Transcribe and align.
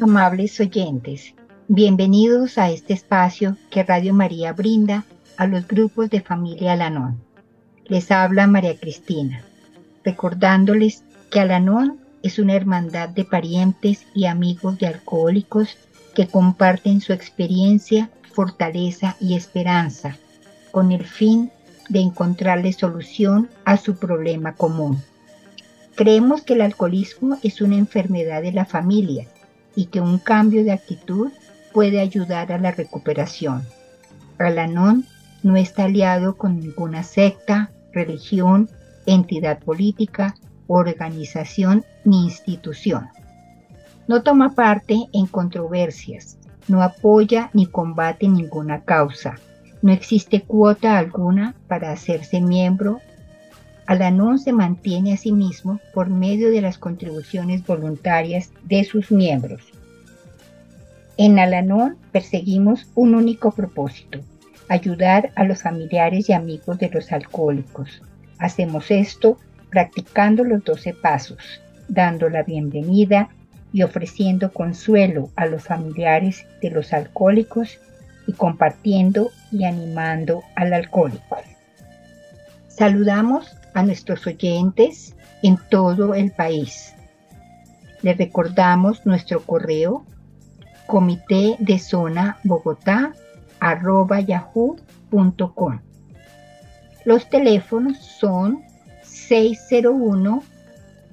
Amables 0.00 0.58
oyentes, 0.58 1.34
bienvenidos 1.68 2.58
a 2.58 2.70
este 2.70 2.94
espacio 2.94 3.56
que 3.70 3.84
Radio 3.84 4.12
María 4.12 4.52
brinda 4.52 5.04
a 5.36 5.46
los 5.46 5.68
grupos 5.68 6.10
de 6.10 6.20
familia 6.20 6.72
Alanón. 6.72 7.22
Les 7.84 8.10
habla 8.10 8.48
María 8.48 8.76
Cristina, 8.76 9.44
recordándoles 10.08 11.04
que 11.30 11.38
Alanón 11.38 11.98
es 12.22 12.38
una 12.38 12.54
hermandad 12.54 13.10
de 13.10 13.26
parientes 13.26 14.06
y 14.14 14.24
amigos 14.24 14.78
de 14.78 14.86
alcohólicos 14.86 15.76
que 16.14 16.26
comparten 16.26 17.02
su 17.02 17.12
experiencia, 17.12 18.08
fortaleza 18.32 19.16
y 19.20 19.34
esperanza 19.34 20.16
con 20.70 20.92
el 20.92 21.04
fin 21.04 21.50
de 21.90 22.00
encontrarle 22.00 22.72
solución 22.72 23.50
a 23.66 23.76
su 23.76 23.96
problema 23.96 24.54
común. 24.54 25.02
Creemos 25.94 26.40
que 26.40 26.54
el 26.54 26.62
alcoholismo 26.62 27.36
es 27.42 27.60
una 27.60 27.76
enfermedad 27.76 28.40
de 28.40 28.52
la 28.52 28.64
familia 28.64 29.26
y 29.74 29.86
que 29.86 30.00
un 30.00 30.18
cambio 30.18 30.64
de 30.64 30.72
actitud 30.72 31.32
puede 31.74 32.00
ayudar 32.00 32.50
a 32.50 32.58
la 32.58 32.70
recuperación. 32.70 33.62
Alanón 34.38 35.04
no 35.42 35.56
está 35.58 35.84
aliado 35.84 36.38
con 36.38 36.60
ninguna 36.60 37.02
secta, 37.02 37.70
religión, 37.92 38.70
entidad 39.14 39.58
política, 39.60 40.34
organización 40.66 41.84
ni 42.04 42.24
institución. 42.24 43.08
No 44.06 44.22
toma 44.22 44.54
parte 44.54 44.96
en 45.12 45.26
controversias, 45.26 46.38
no 46.68 46.82
apoya 46.82 47.50
ni 47.52 47.66
combate 47.66 48.28
ninguna 48.28 48.82
causa, 48.84 49.36
no 49.82 49.92
existe 49.92 50.42
cuota 50.42 50.98
alguna 50.98 51.54
para 51.68 51.92
hacerse 51.92 52.40
miembro. 52.40 53.00
Alanón 53.86 54.38
se 54.38 54.52
mantiene 54.52 55.14
a 55.14 55.16
sí 55.16 55.32
mismo 55.32 55.80
por 55.94 56.10
medio 56.10 56.50
de 56.50 56.60
las 56.60 56.78
contribuciones 56.78 57.64
voluntarias 57.64 58.52
de 58.64 58.84
sus 58.84 59.10
miembros. 59.10 59.62
En 61.16 61.38
Alanón 61.38 61.96
perseguimos 62.12 62.86
un 62.94 63.14
único 63.14 63.50
propósito, 63.52 64.20
ayudar 64.68 65.32
a 65.36 65.44
los 65.44 65.62
familiares 65.62 66.28
y 66.28 66.32
amigos 66.32 66.78
de 66.78 66.90
los 66.90 67.10
alcohólicos. 67.12 68.02
Hacemos 68.38 68.90
esto 68.90 69.38
practicando 69.70 70.44
los 70.44 70.64
12 70.64 70.94
pasos, 70.94 71.38
dando 71.88 72.28
la 72.28 72.42
bienvenida 72.42 73.28
y 73.72 73.82
ofreciendo 73.82 74.52
consuelo 74.52 75.30
a 75.36 75.46
los 75.46 75.64
familiares 75.64 76.46
de 76.62 76.70
los 76.70 76.92
alcohólicos 76.92 77.78
y 78.26 78.32
compartiendo 78.32 79.30
y 79.50 79.64
animando 79.64 80.42
al 80.54 80.72
alcohólico. 80.72 81.38
Saludamos 82.68 83.56
a 83.74 83.82
nuestros 83.82 84.26
oyentes 84.26 85.14
en 85.42 85.58
todo 85.70 86.14
el 86.14 86.30
país. 86.30 86.94
Les 88.02 88.16
recordamos 88.16 89.04
nuestro 89.04 89.42
correo 89.42 90.04
comité 90.86 91.56
de 91.58 91.78
zona 91.78 92.38
bogotá 92.44 93.12
yahoo.com. 94.26 95.80
Los 97.08 97.30
teléfonos 97.30 97.96
son 97.96 98.60
601 99.02 100.42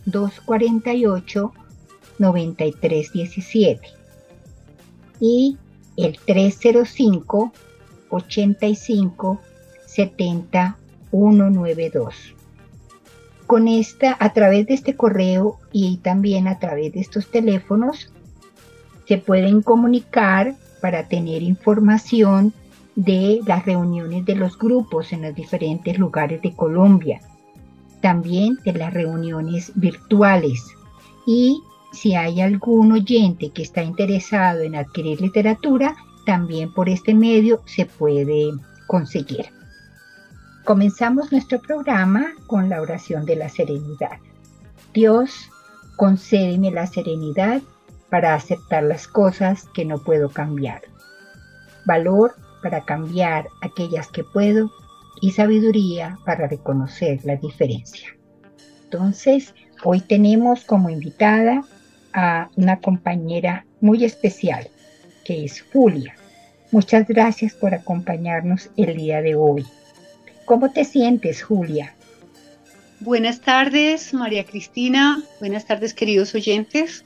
248 0.04 1.54
9317 2.20 3.88
y 5.22 5.58
el 5.96 6.20
305 6.20 7.54
85 8.10 9.42
70 9.86 10.78
192. 11.12 12.16
Con 13.48 13.70
esta, 13.70 14.18
a 14.20 14.34
través 14.34 14.68
de 14.68 14.74
este 14.74 14.98
correo 14.98 15.62
y 15.72 15.96
también 16.00 16.50
a 16.50 16.60
través 16.60 16.92
de 16.92 17.00
estos 17.00 17.32
teléfonos, 17.32 18.12
se 19.08 19.18
pueden 19.18 19.62
comunicar 19.62 20.56
para 20.82 21.08
tener 21.08 21.42
información 21.42 22.52
de 22.96 23.42
las 23.46 23.66
reuniones 23.66 24.26
de 24.26 24.36
los 24.36 24.58
grupos 24.58 25.12
en 25.12 25.22
los 25.22 25.36
diferentes 25.36 26.00
lugares 26.00 26.42
de 26.42 26.54
Colombia, 26.54 27.22
también 28.02 28.58
de 28.64 28.74
las 28.74 28.94
reuniones 28.94 29.72
virtuales 29.76 30.64
y 31.26 31.62
si 31.92 32.16
hay 32.16 32.42
algún 32.42 32.92
oyente 32.92 33.52
que 33.52 33.64
está 33.64 33.82
interesado 33.82 34.62
en 34.62 34.76
adquirir 34.76 35.22
literatura, 35.22 35.96
también 36.26 36.74
por 36.74 36.90
este 36.90 37.14
medio 37.14 37.62
se 37.66 37.86
puede 37.86 38.52
conseguir. 38.88 39.46
Comenzamos 40.66 41.32
nuestro 41.32 41.62
programa 41.62 42.34
con 42.48 42.70
la 42.70 42.82
oración 42.82 43.26
de 43.26 43.36
la 43.36 43.50
serenidad. 43.50 44.18
Dios, 44.94 45.50
concédeme 45.96 46.72
la 46.72 46.88
serenidad 46.88 47.62
para 48.10 48.34
aceptar 48.34 48.84
las 48.84 49.08
cosas 49.08 49.66
que 49.74 49.86
no 49.86 50.00
puedo 50.00 50.30
cambiar, 50.30 50.82
valor 51.86 52.36
para 52.66 52.82
cambiar 52.82 53.50
aquellas 53.62 54.08
que 54.08 54.24
puedo 54.24 54.72
y 55.22 55.34
sabiduría 55.34 56.18
para 56.26 56.48
reconocer 56.48 57.20
la 57.24 57.36
diferencia. 57.36 58.10
Entonces, 58.86 59.54
hoy 59.84 60.02
tenemos 60.02 60.66
como 60.66 60.90
invitada 60.90 61.62
a 62.12 62.50
una 62.56 62.80
compañera 62.80 63.68
muy 63.82 64.04
especial, 64.04 64.68
que 65.24 65.46
es 65.46 65.62
Julia. 65.62 66.16
Muchas 66.72 67.08
gracias 67.08 67.54
por 67.54 67.76
acompañarnos 67.76 68.72
el 68.78 68.98
día 68.98 69.22
de 69.22 69.36
hoy. 69.36 69.64
¿Cómo 70.46 70.72
te 70.72 70.86
sientes, 70.86 71.44
Julia? 71.44 71.94
Buenas 73.00 73.42
tardes, 73.42 74.12
María 74.12 74.44
Cristina. 74.44 75.22
Buenas 75.40 75.68
tardes, 75.68 75.94
queridos 75.94 76.34
oyentes. 76.34 77.06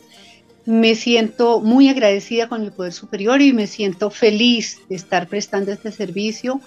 Me 0.69 0.93
siento 0.93 1.61
muy 1.61 1.89
agradecida 1.89 2.47
con 2.47 2.61
mi 2.61 2.69
poder 2.69 2.93
superior 2.93 3.41
y 3.41 3.53
me 3.53 3.65
siento 3.65 4.11
feliz 4.11 4.79
de 4.87 4.97
estar 4.97 5.27
prestando 5.27 5.71
este 5.71 5.91
servicio 5.91 6.61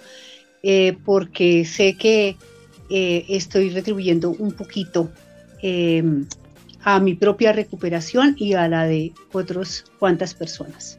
eh, 0.65 0.97
porque 1.05 1.65
sé 1.65 1.95
que 1.97 2.37
eh, 2.91 3.25
estoy 3.29 3.71
retribuyendo 3.71 4.31
un 4.31 4.51
poquito 4.55 5.09
eh, 5.63 6.03
a 6.83 6.99
mi 6.99 7.15
propia 7.15 7.53
recuperación 7.53 8.35
y 8.37 8.55
a 8.55 8.67
la 8.67 8.87
de 8.87 9.13
otras 9.31 9.85
cuantas 10.01 10.35
personas. 10.35 10.99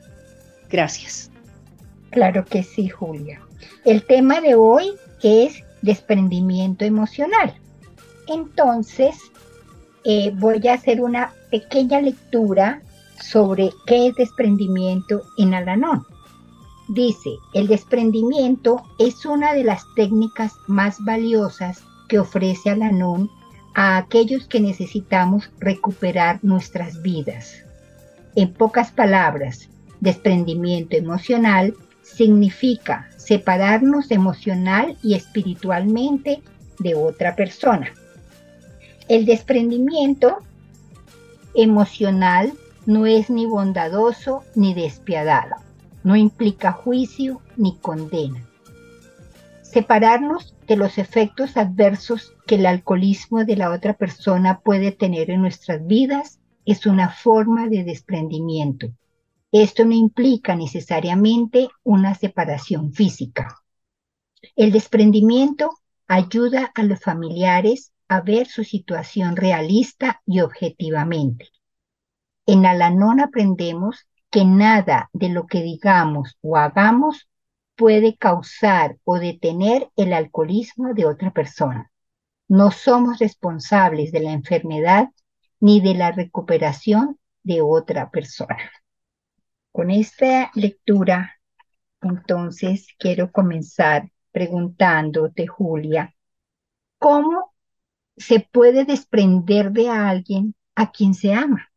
Gracias. 0.69 1.29
Claro 2.09 2.45
que 2.45 2.63
sí, 2.63 2.87
Julia. 2.87 3.41
El 3.83 4.03
tema 4.05 4.39
de 4.39 4.55
hoy 4.55 4.93
es 5.21 5.61
desprendimiento 5.81 6.85
emocional. 6.85 7.53
Entonces, 8.29 9.17
eh, 10.05 10.31
voy 10.33 10.65
a 10.69 10.75
hacer 10.75 11.01
una 11.01 11.33
pequeña 11.51 11.99
lectura 11.99 12.81
sobre 13.23 13.71
qué 13.85 14.07
es 14.07 14.15
desprendimiento 14.15 15.23
en 15.37 15.53
Alanón. 15.53 16.05
Dice, 16.89 17.37
el 17.53 17.67
desprendimiento 17.67 18.83
es 18.99 19.25
una 19.25 19.53
de 19.53 19.63
las 19.63 19.83
técnicas 19.95 20.53
más 20.67 20.97
valiosas 21.03 21.83
que 22.09 22.19
ofrece 22.19 22.69
Alanón 22.69 23.29
a 23.73 23.97
aquellos 23.97 24.47
que 24.47 24.59
necesitamos 24.59 25.49
recuperar 25.59 26.39
nuestras 26.43 27.01
vidas. 27.01 27.63
En 28.35 28.53
pocas 28.53 28.91
palabras, 28.91 29.69
desprendimiento 30.01 30.97
emocional 30.97 31.73
significa 32.01 33.09
separarnos 33.15 34.11
emocional 34.11 34.97
y 35.01 35.15
espiritualmente 35.15 36.41
de 36.79 36.95
otra 36.95 37.35
persona. 37.35 37.93
El 39.07 39.25
desprendimiento 39.25 40.39
emocional 41.55 42.53
no 42.85 43.05
es 43.05 43.29
ni 43.29 43.45
bondadoso 43.45 44.43
ni 44.55 44.73
despiadado, 44.73 45.55
no 46.03 46.15
implica 46.15 46.71
juicio 46.71 47.41
ni 47.57 47.77
condena. 47.77 48.45
Separarnos 49.61 50.55
de 50.67 50.75
los 50.75 50.97
efectos 50.97 51.57
adversos 51.57 52.33
que 52.45 52.55
el 52.55 52.65
alcoholismo 52.65 53.43
de 53.45 53.55
la 53.55 53.71
otra 53.71 53.93
persona 53.93 54.59
puede 54.59 54.91
tener 54.91 55.31
en 55.31 55.41
nuestras 55.41 55.85
vidas 55.85 56.39
es 56.65 56.85
una 56.85 57.09
forma 57.09 57.67
de 57.67 57.83
desprendimiento. 57.83 58.87
Esto 59.51 59.85
no 59.85 59.93
implica 59.93 60.55
necesariamente 60.55 61.69
una 61.83 62.15
separación 62.15 62.93
física. 62.93 63.63
El 64.55 64.71
desprendimiento 64.71 65.71
ayuda 66.07 66.71
a 66.75 66.83
los 66.83 66.99
familiares 66.99 67.93
a 68.07 68.21
ver 68.21 68.47
su 68.47 68.63
situación 68.63 69.35
realista 69.35 70.21
y 70.25 70.41
objetivamente. 70.41 71.49
En 72.45 72.65
Alanón 72.65 73.19
aprendemos 73.19 74.07
que 74.29 74.45
nada 74.45 75.09
de 75.13 75.29
lo 75.29 75.47
que 75.47 75.61
digamos 75.61 76.37
o 76.41 76.57
hagamos 76.57 77.29
puede 77.75 78.17
causar 78.17 78.97
o 79.03 79.19
detener 79.19 79.89
el 79.95 80.13
alcoholismo 80.13 80.93
de 80.93 81.05
otra 81.05 81.31
persona. 81.31 81.91
No 82.47 82.71
somos 82.71 83.19
responsables 83.19 84.11
de 84.11 84.19
la 84.19 84.31
enfermedad 84.31 85.09
ni 85.59 85.79
de 85.81 85.95
la 85.95 86.11
recuperación 86.11 87.17
de 87.43 87.61
otra 87.61 88.11
persona. 88.11 88.71
Con 89.71 89.89
esta 89.89 90.51
lectura, 90.53 91.39
entonces, 92.01 92.87
quiero 92.99 93.31
comenzar 93.31 94.11
preguntándote, 94.31 95.47
Julia, 95.47 96.13
¿cómo 96.99 97.53
se 98.17 98.41
puede 98.41 98.85
desprender 98.85 99.71
de 99.71 99.89
alguien 99.89 100.55
a 100.75 100.91
quien 100.91 101.13
se 101.13 101.33
ama? 101.33 101.72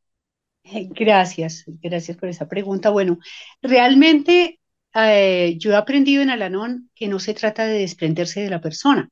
Gracias, 0.91 1.65
gracias 1.67 2.17
por 2.17 2.29
esa 2.29 2.49
pregunta. 2.49 2.91
Bueno, 2.91 3.19
realmente 3.63 4.61
eh, 4.95 5.57
yo 5.59 5.73
he 5.73 5.77
aprendido 5.77 6.23
en 6.23 6.31
Alanón 6.31 6.91
que 6.95 7.09
no 7.09 7.19
se 7.21 7.35
trata 7.35 7.67
de 7.67 7.79
desprenderse 7.79 8.41
de 8.41 8.51
la 8.51 8.61
persona, 8.61 9.11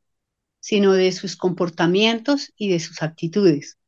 sino 0.61 0.93
de 0.93 1.13
sus 1.13 1.37
comportamientos 1.37 2.53
y 2.57 2.71
de 2.71 2.81
sus 2.81 3.03
actitudes. 3.03 3.79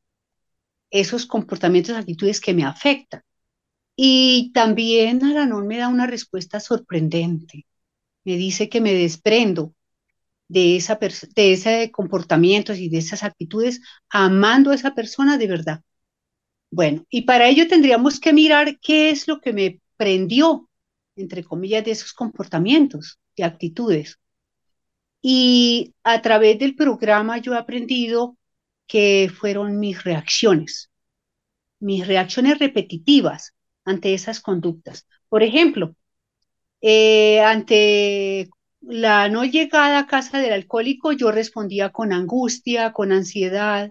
Esos 0.91 1.27
comportamientos 1.27 1.97
actitudes 1.97 2.41
que 2.41 2.55
me 2.55 2.65
afectan. 2.65 3.23
Y 3.97 4.53
también 4.55 5.25
Alanón 5.25 5.67
me 5.67 5.79
da 5.79 5.89
una 5.89 6.07
respuesta 6.07 6.61
sorprendente. 6.61 7.67
Me 8.25 8.37
dice 8.37 8.69
que 8.69 8.81
me 8.81 8.95
desprendo 8.95 9.75
de, 10.49 10.77
esa 10.77 10.99
de 11.37 11.53
ese 11.53 11.91
comportamiento 11.93 12.75
y 12.75 12.89
de 12.91 12.99
esas 12.99 13.25
actitudes 13.25 13.83
amando 14.11 14.71
a 14.73 14.77
esa 14.77 14.95
persona 14.95 15.39
de 15.39 15.49
verdad. 15.49 15.83
Bueno, 16.71 17.05
y 17.11 17.23
para 17.23 17.49
ello 17.49 17.69
tendríamos 17.69 18.21
que 18.21 18.33
mirar 18.33 18.79
qué 18.81 19.11
es 19.11 19.29
lo 19.29 19.41
que 19.41 19.53
me 19.53 19.81
prendió, 19.97 20.69
entre 21.17 21.45
comillas, 21.45 21.85
de 21.85 21.93
esos 21.93 22.13
comportamientos 22.13 23.19
y 23.35 23.43
actitudes. 23.43 24.19
Y 25.23 25.95
a 26.05 26.23
través 26.23 26.59
del 26.59 26.77
programa 26.77 27.39
yo 27.39 27.55
he 27.55 27.59
aprendido 27.59 28.37
que 28.87 29.31
fueron 29.35 29.79
mis 29.79 30.05
reacciones, 30.05 30.91
mis 31.81 32.07
reacciones 32.07 32.59
repetitivas 32.59 33.55
ante 33.85 34.15
esas 34.15 34.41
conductas. 34.41 35.07
Por 35.29 35.43
ejemplo, 35.43 35.97
eh, 36.81 37.41
ante 37.41 38.49
la 38.81 39.29
no 39.29 39.45
llegada 39.45 40.01
a 40.01 40.07
casa 40.07 40.39
del 40.41 40.53
alcohólico, 40.55 41.13
yo 41.13 41.33
respondía 41.33 41.91
con 41.91 42.13
angustia, 42.13 42.93
con 42.93 43.13
ansiedad, 43.13 43.91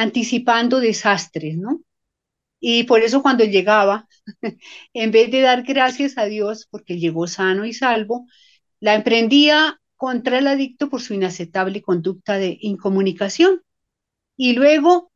anticipando 0.00 0.80
desastres, 0.80 1.56
¿no? 1.58 1.82
Y 2.60 2.84
por 2.84 3.02
eso 3.02 3.22
cuando 3.22 3.44
llegaba, 3.44 4.08
en 4.94 5.10
vez 5.10 5.30
de 5.30 5.42
dar 5.42 5.62
gracias 5.62 6.18
a 6.18 6.26
Dios 6.26 6.66
porque 6.70 6.98
llegó 6.98 7.26
sano 7.26 7.64
y 7.66 7.72
salvo, 7.74 8.26
la 8.80 8.94
emprendía 8.94 9.80
contra 9.96 10.38
el 10.38 10.46
adicto 10.46 10.88
por 10.90 11.02
su 11.02 11.14
inaceptable 11.14 11.82
conducta 11.82 12.38
de 12.38 12.58
incomunicación. 12.60 13.62
Y 14.36 14.54
luego, 14.54 15.12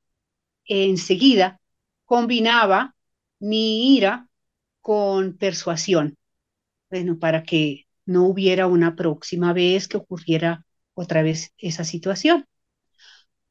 enseguida, 0.66 1.60
combinaba 2.04 2.94
mi 3.40 3.96
ira 3.96 4.28
con 4.80 5.36
persuasión, 5.38 6.16
bueno, 6.90 7.18
para 7.18 7.42
que 7.44 7.86
no 8.06 8.24
hubiera 8.26 8.66
una 8.66 8.96
próxima 8.96 9.52
vez 9.52 9.88
que 9.88 9.98
ocurriera 9.98 10.66
otra 10.94 11.22
vez 11.22 11.52
esa 11.58 11.84
situación. 11.84 12.46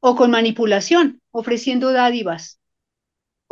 O 0.08 0.10
con 0.18 0.30
manipulación, 0.36 1.04
ofreciendo 1.40 1.86
dádivas, 1.98 2.42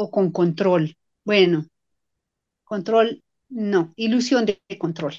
o 0.03 0.05
con 0.15 0.27
control. 0.39 0.85
Bueno, 1.25 1.67
control, 2.65 3.23
no, 3.49 3.93
ilusión 3.97 4.45
de 4.47 4.61
control. 4.85 5.15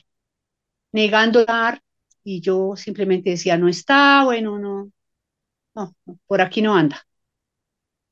Negando 0.91 1.45
dar, 1.45 1.81
y 2.23 2.41
yo 2.41 2.75
simplemente 2.75 3.31
decía, 3.31 3.57
no 3.57 3.67
está, 3.67 4.23
bueno, 4.25 4.59
no, 4.59 4.91
no, 5.75 5.95
por 6.27 6.41
aquí 6.41 6.61
no 6.61 6.75
anda. 6.75 7.05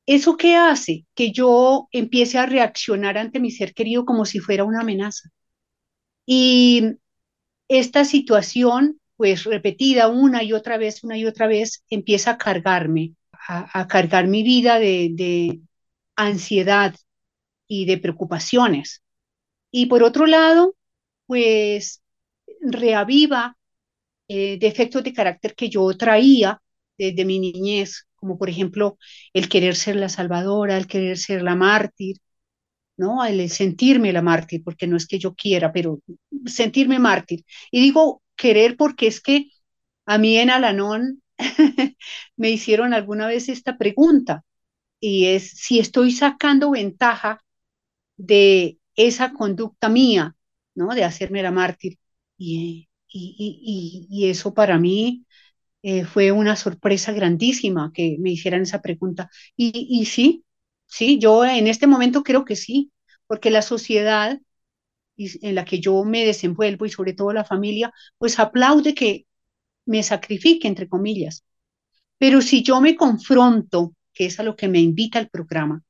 ¿Eso 0.05 0.37
qué 0.37 0.55
hace? 0.55 1.05
Que 1.15 1.31
yo 1.31 1.87
empiece 1.91 2.37
a 2.37 2.45
reaccionar 2.45 3.17
ante 3.17 3.39
mi 3.39 3.51
ser 3.51 3.73
querido 3.73 4.05
como 4.05 4.25
si 4.25 4.39
fuera 4.39 4.63
una 4.63 4.81
amenaza. 4.81 5.29
Y 6.25 6.97
esta 7.69 8.05
situación, 8.05 9.00
pues 9.21 9.43
repetida 9.43 10.07
una 10.07 10.41
y 10.41 10.51
otra 10.51 10.79
vez, 10.79 11.03
una 11.03 11.15
y 11.15 11.27
otra 11.27 11.45
vez, 11.45 11.83
empieza 11.91 12.31
a 12.31 12.37
cargarme, 12.39 13.13
a, 13.47 13.87
cargar 13.87 14.25
mi 14.27 14.41
vida 14.41 14.79
de, 14.79 15.61
ansiedad 16.15 16.95
y 17.67 17.85
de 17.85 17.99
preocupaciones. 17.99 19.03
Y 19.69 19.85
por 19.85 20.01
otro 20.01 20.25
lado, 20.25 20.75
pues 21.27 22.01
reaviva 22.61 23.55
eh, 24.27 24.57
defectos 24.59 25.03
de 25.03 25.13
carácter 25.13 25.53
que 25.53 25.69
yo 25.69 25.95
traía 25.95 26.59
desde 26.97 27.23
mi 27.23 27.37
niñez, 27.37 28.07
como 28.15 28.39
por 28.39 28.49
ejemplo 28.49 28.97
el 29.33 29.49
querer 29.49 29.75
ser 29.75 29.97
la 29.97 30.09
salvadora, 30.09 30.77
el 30.77 30.87
querer 30.87 31.19
ser 31.19 31.43
la 31.43 31.55
mártir, 31.55 32.17
¿no? 32.97 33.23
El 33.23 33.47
sentirme 33.51 34.13
la 34.13 34.23
mártir, 34.23 34.63
porque 34.63 34.87
no 34.87 34.97
es 34.97 35.05
que 35.05 35.19
yo 35.19 35.35
quiera, 35.35 35.71
pero 35.71 35.99
sentirme 36.47 36.97
mártir. 36.97 37.45
Y 37.69 37.81
digo 37.81 38.23
querer 38.41 38.77
porque 38.77 39.07
es 39.07 39.21
que 39.21 39.51
a 40.07 40.17
mí 40.19 40.37
en 40.39 40.49
Alanón 40.51 41.23
me 42.37 42.51
hicieron 42.51 42.93
alguna 42.93 43.27
vez 43.27 43.49
esta 43.49 43.77
pregunta, 43.77 44.43
y 45.01 45.27
es 45.27 45.51
si 45.51 45.79
estoy 45.79 46.11
sacando 46.11 46.71
ventaja 46.71 47.43
de 48.17 48.79
esa 48.95 49.33
conducta 49.33 49.89
mía, 49.89 50.35
¿no? 50.75 50.93
De 50.95 51.03
hacerme 51.03 51.43
la 51.43 51.51
mártir. 51.51 51.97
Y, 52.37 52.89
y, 53.13 54.07
y, 54.09 54.29
eso 54.29 54.53
para 54.53 54.79
mí 54.79 55.25
eh, 55.83 56.05
fue 56.05 56.31
una 56.31 56.55
sorpresa 56.55 57.11
grandísima 57.13 57.91
que 57.93 58.17
me 58.19 58.31
hicieran 58.31 58.63
esa 58.63 58.81
pregunta. 58.81 59.29
Y, 59.57 60.05
sí, 60.05 60.45
sí, 60.87 61.19
yo 61.19 61.45
en 61.45 61.67
este 61.67 61.87
momento 61.87 62.23
creo 62.23 62.45
que 62.45 62.55
sí, 62.55 62.91
porque 63.27 63.51
la 63.51 63.61
sociedad 63.61 64.39
en 65.17 65.55
la 65.55 65.65
que 65.65 65.79
yo 65.79 66.03
me 66.03 66.25
desenvuelvo 66.25 66.85
y 66.85 66.89
sobre 66.89 67.13
todo 67.13 67.33
la 67.33 67.45
familia, 67.45 67.93
pues 68.17 68.39
aplaude 68.39 68.93
que 68.93 69.25
me 69.85 70.03
sacrifique, 70.03 70.67
entre 70.67 70.87
comillas. 70.87 71.43
Pero 72.17 72.41
si 72.41 72.63
yo 72.63 72.81
me 72.81 72.95
confronto, 72.95 73.93
que 74.13 74.25
es 74.25 74.39
a 74.39 74.43
lo 74.43 74.55
que 74.55 74.67
me 74.67 74.79
invita 74.79 75.19
el 75.19 75.29
programa, 75.29 75.83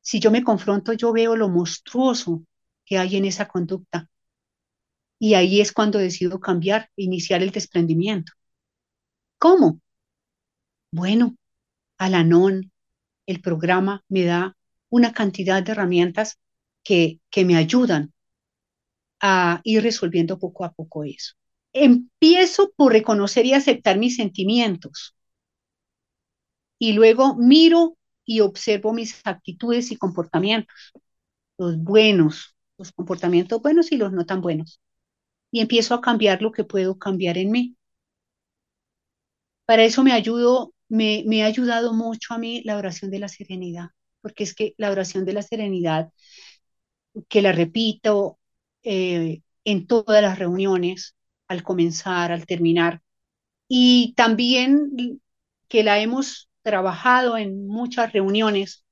si 0.00 0.20
yo 0.20 0.30
me 0.30 0.44
confronto, 0.44 0.92
yo 0.92 1.12
veo 1.12 1.34
lo 1.34 1.48
monstruoso 1.48 2.44
que 2.84 2.98
hay 2.98 3.16
en 3.16 3.24
esa 3.24 3.48
conducta. 3.48 4.08
Y 5.18 5.34
ahí 5.34 5.60
es 5.60 5.72
cuando 5.72 5.98
decido 5.98 6.40
cambiar, 6.40 6.90
iniciar 6.96 7.42
el 7.42 7.50
desprendimiento. 7.50 8.32
¿Cómo? 9.38 9.80
Bueno, 10.90 11.36
Alanón, 11.98 12.70
el 13.26 13.40
programa 13.40 14.04
me 14.08 14.24
da 14.24 14.56
una 14.90 15.12
cantidad 15.12 15.62
de 15.62 15.72
herramientas 15.72 16.38
que, 16.84 17.20
me 17.44 17.56
ayudan 17.56 18.12
a 19.20 19.60
ir 19.64 19.82
resolviendo 19.82 20.38
poco 20.38 20.64
a 20.64 20.72
poco 20.72 21.04
eso. 21.04 21.34
Empiezo 21.72 22.72
por 22.76 22.92
reconocer 22.92 23.46
y 23.46 23.54
aceptar 23.54 23.98
mis 23.98 24.16
sentimientos 24.16 25.16
y 26.78 26.92
luego 26.92 27.36
miro 27.36 27.96
y 28.24 28.40
observo 28.40 28.92
mis 28.92 29.20
actitudes 29.24 29.90
y 29.90 29.96
comportamientos, 29.96 30.92
los 31.58 31.78
buenos, 31.78 32.56
los 32.78 32.92
comportamientos 32.92 33.62
buenos 33.62 33.92
y 33.92 33.96
los 33.96 34.12
no 34.12 34.26
tan 34.26 34.40
buenos. 34.40 34.80
Y 35.52 35.60
empiezo 35.60 35.94
a 35.94 36.00
cambiar 36.02 36.42
lo 36.42 36.52
que 36.52 36.64
puedo 36.64 36.98
cambiar 36.98 37.38
en 37.38 37.50
mí. 37.52 37.76
Para 39.66 39.84
eso 39.84 40.02
me 40.02 40.12
ayudo, 40.12 40.74
me, 40.88 41.24
me 41.26 41.42
ha 41.42 41.46
ayudado 41.46 41.92
mucho 41.94 42.34
a 42.34 42.38
mí 42.38 42.62
la 42.64 42.76
oración 42.76 43.10
de 43.10 43.18
la 43.18 43.28
serenidad, 43.28 43.90
porque 44.20 44.44
es 44.44 44.54
que 44.54 44.74
la 44.78 44.90
oración 44.90 45.24
de 45.24 45.32
la 45.32 45.42
serenidad, 45.42 46.10
que 47.28 47.42
la 47.42 47.52
repito 47.52 48.38
eh, 48.82 49.42
en 49.64 49.86
todas 49.86 50.22
las 50.22 50.38
reuniones, 50.38 51.16
al 51.48 51.62
comenzar, 51.62 52.32
al 52.32 52.46
terminar, 52.46 53.02
y 53.68 54.14
también 54.16 55.20
que 55.68 55.84
la 55.84 56.00
hemos 56.00 56.48
trabajado 56.62 57.36
en 57.36 57.66
muchas 57.66 58.12
reuniones, 58.12 58.84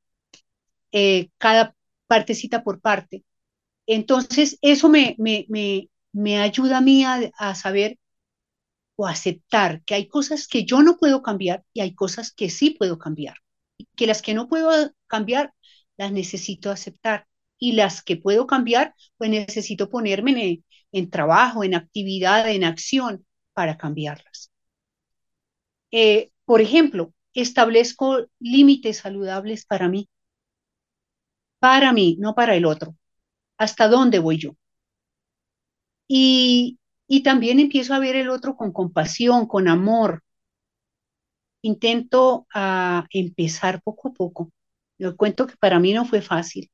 eh, 0.93 1.31
cada 1.39 1.75
partecita 2.07 2.63
por 2.63 2.81
parte. 2.81 3.25
Entonces, 3.87 4.59
eso 4.63 4.89
me, 4.89 5.17
me, 5.19 5.47
me, 5.49 5.89
me 6.13 6.39
ayuda 6.41 6.79
a 6.79 6.81
mí 6.81 7.05
a, 7.05 7.55
saber 7.55 7.99
o 8.97 9.07
aceptar 9.07 9.83
que 9.85 9.95
hay 9.95 10.09
cosas 10.09 10.47
que 10.47 10.65
yo 10.65 10.83
no 10.83 10.99
puedo 10.99 11.23
cambiar 11.23 11.65
y 11.73 11.81
hay 11.81 11.95
cosas 11.95 12.33
que 12.33 12.51
sí 12.51 12.71
puedo 12.71 12.99
cambiar. 12.99 13.37
Que 13.97 14.07
las 14.07 14.23
que 14.23 14.35
no 14.35 14.49
puedo 14.49 14.93
cambiar, 15.07 15.55
las 15.97 16.13
necesito 16.13 16.71
aceptar. 16.71 17.27
Y 17.63 17.73
las 17.73 18.03
que 18.03 18.17
puedo 18.17 18.47
cambiar, 18.47 18.95
pues 19.17 19.31
necesito 19.31 19.89
ponerme 19.89 20.63
en, 20.93 21.11
trabajo, 21.11 21.65
en 21.65 21.75
actividad, 21.75 22.51
en 22.51 22.65
acción 22.65 23.25
para 23.55 23.77
cambiarlas. 23.79 24.51
Eh, 25.93 26.31
por 26.45 26.61
ejemplo, 26.61 27.13
establezco 27.35 28.27
límites 28.41 28.99
saludables 28.99 29.65
para 29.67 29.89
mí. 29.89 30.09
Para 31.61 31.93
mí, 31.93 32.17
no 32.21 32.35
para 32.35 32.55
el 32.57 32.67
otro. 32.67 32.95
¿Hasta 33.59 33.89
dónde 33.89 34.19
voy 34.19 34.39
yo? 34.39 34.57
Y 36.09 36.79
y 37.13 37.23
también 37.23 37.61
empiezo 37.61 37.93
a 37.93 37.99
ver 37.99 38.17
el 38.17 38.31
otro 38.31 38.57
con 38.57 38.73
compasión, 38.73 39.47
con 39.47 39.69
amor, 39.69 40.23
intento 41.63 42.47
a 42.55 43.07
empezar 43.11 43.83
poco 43.83 44.09
a 44.09 44.13
poco. 44.13 44.51
Lo 44.99 45.17
cuento 45.17 45.47
que 45.47 45.57
para 45.59 45.79
mí 45.79 45.93
no 45.93 46.05
fue 46.07 46.23
fácil, 46.23 46.71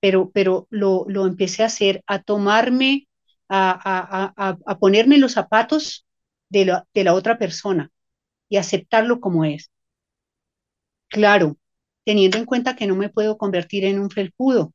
pero, 0.00 0.30
pero 0.32 0.66
lo, 0.70 1.04
lo 1.08 1.26
empecé 1.26 1.62
a 1.62 1.66
hacer, 1.66 2.02
a 2.06 2.22
tomarme, 2.22 3.08
a, 3.48 4.32
a, 4.36 4.58
a 4.66 4.78
ponerme 4.78 5.18
los 5.18 5.32
zapatos 5.32 6.06
de 6.50 6.64
la, 6.66 6.86
de 6.94 7.04
la 7.04 7.14
otra 7.14 7.38
persona 7.38 7.90
y 8.48 8.58
aceptarlo 8.58 9.20
como 9.20 9.44
es. 9.46 9.70
Claro, 11.08 11.58
teniendo 12.04 12.38
en 12.38 12.44
cuenta 12.46 12.76
que 12.76 12.86
no 12.86 12.94
me 12.96 13.08
puedo 13.10 13.36
convertir 13.38 13.84
en 13.84 13.98
un 14.00 14.10
felpudo, 14.10 14.72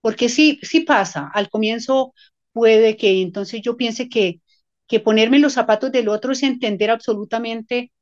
porque 0.00 0.28
sí, 0.28 0.58
sí 0.62 0.80
pasa, 0.80 1.30
al 1.34 1.50
comienzo 1.50 2.14
puede 2.52 2.96
que 2.96 3.22
entonces 3.22 3.60
yo 3.62 3.76
piense 3.76 4.08
que, 4.08 4.40
que 4.86 5.00
ponerme 5.00 5.38
los 5.38 5.54
zapatos 5.54 5.92
del 5.92 6.08
otro 6.08 6.32
es 6.32 6.42
entender 6.42 6.90
absolutamente 6.90 7.92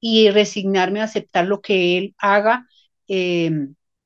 y 0.00 0.30
resignarme 0.30 1.00
a 1.00 1.04
aceptar 1.04 1.46
lo 1.46 1.60
que 1.60 1.98
él 1.98 2.14
haga 2.18 2.66
eh, 3.08 3.50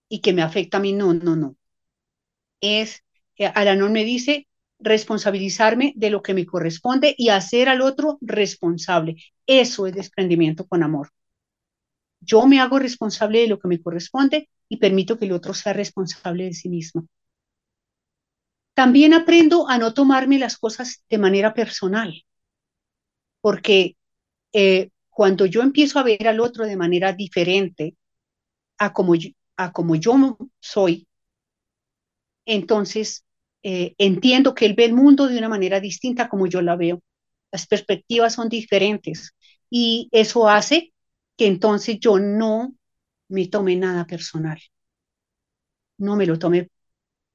y 0.08 0.20
que 0.20 0.32
me 0.32 0.42
afecta 0.42 0.78
a 0.78 0.80
mí. 0.80 0.92
No, 0.92 1.14
no, 1.14 1.36
no. 1.36 1.56
Es, 2.60 3.02
eh, 3.36 3.46
Alanón 3.46 3.92
me 3.92 4.04
dice, 4.04 4.48
responsabilizarme 4.78 5.92
de 5.96 6.10
lo 6.10 6.22
que 6.22 6.34
me 6.34 6.46
corresponde 6.46 7.14
y 7.16 7.28
hacer 7.28 7.68
al 7.68 7.82
otro 7.82 8.18
responsable. 8.20 9.16
Eso 9.46 9.86
es 9.86 9.94
desprendimiento 9.94 10.66
con 10.66 10.82
amor. 10.82 11.10
Yo 12.20 12.46
me 12.46 12.60
hago 12.60 12.78
responsable 12.78 13.40
de 13.40 13.48
lo 13.48 13.58
que 13.58 13.68
me 13.68 13.80
corresponde 13.80 14.48
y 14.68 14.76
permito 14.76 15.18
que 15.18 15.24
el 15.26 15.32
otro 15.32 15.54
sea 15.54 15.72
responsable 15.72 16.44
de 16.44 16.54
sí 16.54 16.68
mismo. 16.68 17.06
También 18.74 19.14
aprendo 19.14 19.68
a 19.68 19.78
no 19.78 19.92
tomarme 19.92 20.38
las 20.38 20.56
cosas 20.56 21.04
de 21.10 21.18
manera 21.18 21.52
personal, 21.52 22.24
porque 23.40 23.96
eh, 24.52 24.90
cuando 25.08 25.46
yo 25.46 25.62
empiezo 25.62 25.98
a 25.98 26.02
ver 26.02 26.28
al 26.28 26.40
otro 26.40 26.66
de 26.66 26.76
manera 26.76 27.12
diferente 27.12 27.96
a 28.78 28.92
como 28.92 29.14
a 29.56 29.72
como 29.72 29.96
yo 29.96 30.38
soy, 30.60 31.06
entonces 32.46 33.24
eh, 33.62 33.94
entiendo 33.98 34.54
que 34.54 34.66
él 34.66 34.74
ve 34.74 34.86
el 34.86 34.94
mundo 34.94 35.28
de 35.28 35.38
una 35.38 35.48
manera 35.48 35.80
distinta 35.80 36.28
como 36.28 36.46
yo 36.46 36.62
la 36.62 36.76
veo. 36.76 37.02
Las 37.52 37.66
perspectivas 37.66 38.34
son 38.34 38.48
diferentes 38.48 39.34
y 39.70 40.08
eso 40.12 40.48
hace 40.48 40.92
que 41.36 41.46
entonces 41.46 41.98
yo 42.00 42.18
no 42.18 42.74
me 43.28 43.48
tome 43.48 43.76
nada 43.76 44.06
personal. 44.06 44.58
No 45.98 46.16
me 46.16 46.26
lo 46.26 46.38
tome 46.38 46.70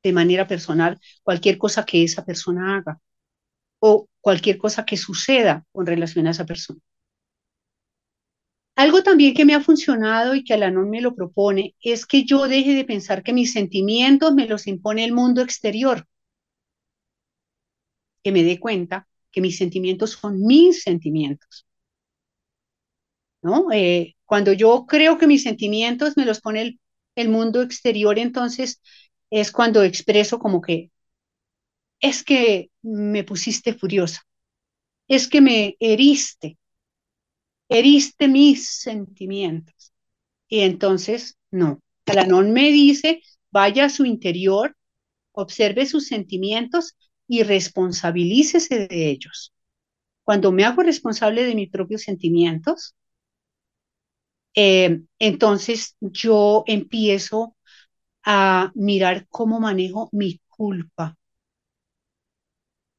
de 0.03 0.13
manera 0.13 0.47
personal 0.47 0.99
cualquier 1.23 1.57
cosa 1.57 1.85
que 1.85 2.03
esa 2.03 2.25
persona 2.25 2.77
haga 2.77 2.99
o 3.79 4.07
cualquier 4.21 4.57
cosa 4.59 4.85
que 4.85 4.97
suceda 4.97 5.65
con 5.71 5.85
relación 5.87 6.27
a 6.27 6.31
esa 6.31 6.45
persona. 6.47 6.79
Algo 8.77 9.03
también 9.03 9.33
que 9.33 9.43
me 9.43 9.53
ha 9.53 9.59
funcionado 9.59 10.33
y 10.33 10.45
que 10.45 10.53
Alanón 10.53 10.89
me 10.89 11.01
lo 11.01 11.13
propone 11.13 11.75
es 11.81 12.05
que 12.05 12.23
yo 12.23 12.47
deje 12.47 12.73
de 12.73 12.85
pensar 12.85 13.21
que 13.21 13.33
mis 13.33 13.51
sentimientos 13.51 14.33
me 14.33 14.47
los 14.47 14.65
impone 14.65 15.03
el 15.03 15.11
mundo 15.11 15.41
exterior. 15.41 16.07
Que 18.23 18.33
me 18.33 18.43
dé 18.43 18.59
cuenta 18.59 19.07
que 19.31 19.39
mis 19.39 19.57
sentimientos 19.57 20.11
son 20.19 20.41
mis 20.45 20.83
sentimientos. 20.83 21.65
¿No? 23.41 23.71
Eh, 23.71 24.15
cuando 24.25 24.53
yo 24.53 24.85
creo 24.87 25.17
que 25.17 25.27
mis 25.27 25.43
sentimientos 25.43 26.17
me 26.17 26.25
los 26.25 26.41
pone 26.41 26.61
el, 26.61 26.79
el 27.15 27.29
mundo 27.29 27.61
exterior, 27.61 28.17
entonces 28.19 28.81
es 29.29 29.51
cuando 29.51 29.83
expreso 29.83 30.39
como 30.39 30.61
que 30.61 30.91
es 31.99 32.23
que 32.23 32.71
me 32.81 33.23
pusiste 33.23 33.73
furiosa, 33.73 34.21
es 35.07 35.27
que 35.29 35.41
me 35.41 35.77
heriste, 35.79 36.57
heriste 37.69 38.27
mis 38.27 38.67
sentimientos. 38.79 39.93
Y 40.47 40.61
entonces, 40.61 41.37
no. 41.51 41.79
Alanón 42.05 42.53
me 42.53 42.71
dice, 42.71 43.21
vaya 43.51 43.85
a 43.85 43.89
su 43.89 44.05
interior, 44.05 44.75
observe 45.33 45.85
sus 45.85 46.07
sentimientos 46.07 46.95
y 47.27 47.43
responsabilícese 47.43 48.87
de 48.87 49.09
ellos. 49.09 49.53
Cuando 50.23 50.51
me 50.51 50.65
hago 50.65 50.83
responsable 50.83 51.43
de 51.45 51.55
mis 51.55 51.69
propios 51.69 52.03
sentimientos, 52.03 52.95
eh, 54.55 55.01
entonces 55.19 55.95
yo 55.99 56.63
empiezo 56.67 57.55
a 58.23 58.71
mirar 58.75 59.27
cómo 59.29 59.59
manejo 59.59 60.09
mi 60.11 60.41
culpa, 60.49 61.17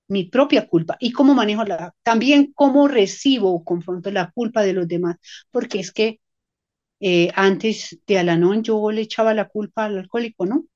mi 0.08 0.24
propia 0.24 0.68
culpa 0.68 0.96
y 1.00 1.12
cómo 1.12 1.34
manejo 1.34 1.64
la, 1.64 1.94
también 2.02 2.52
cómo 2.54 2.88
recibo 2.88 3.52
o 3.52 3.64
confronto 3.64 4.10
la 4.10 4.30
culpa 4.30 4.62
de 4.62 4.72
los 4.72 4.88
demás, 4.88 5.16
porque 5.50 5.80
es 5.80 5.92
que 5.92 6.20
eh, 7.00 7.30
antes 7.34 7.98
de 8.06 8.18
Alanón 8.18 8.62
yo 8.62 8.90
le 8.90 9.02
echaba 9.02 9.34
la 9.34 9.48
culpa 9.48 9.86
al 9.86 9.98
alcohólico, 9.98 10.46
¿no? 10.46 10.66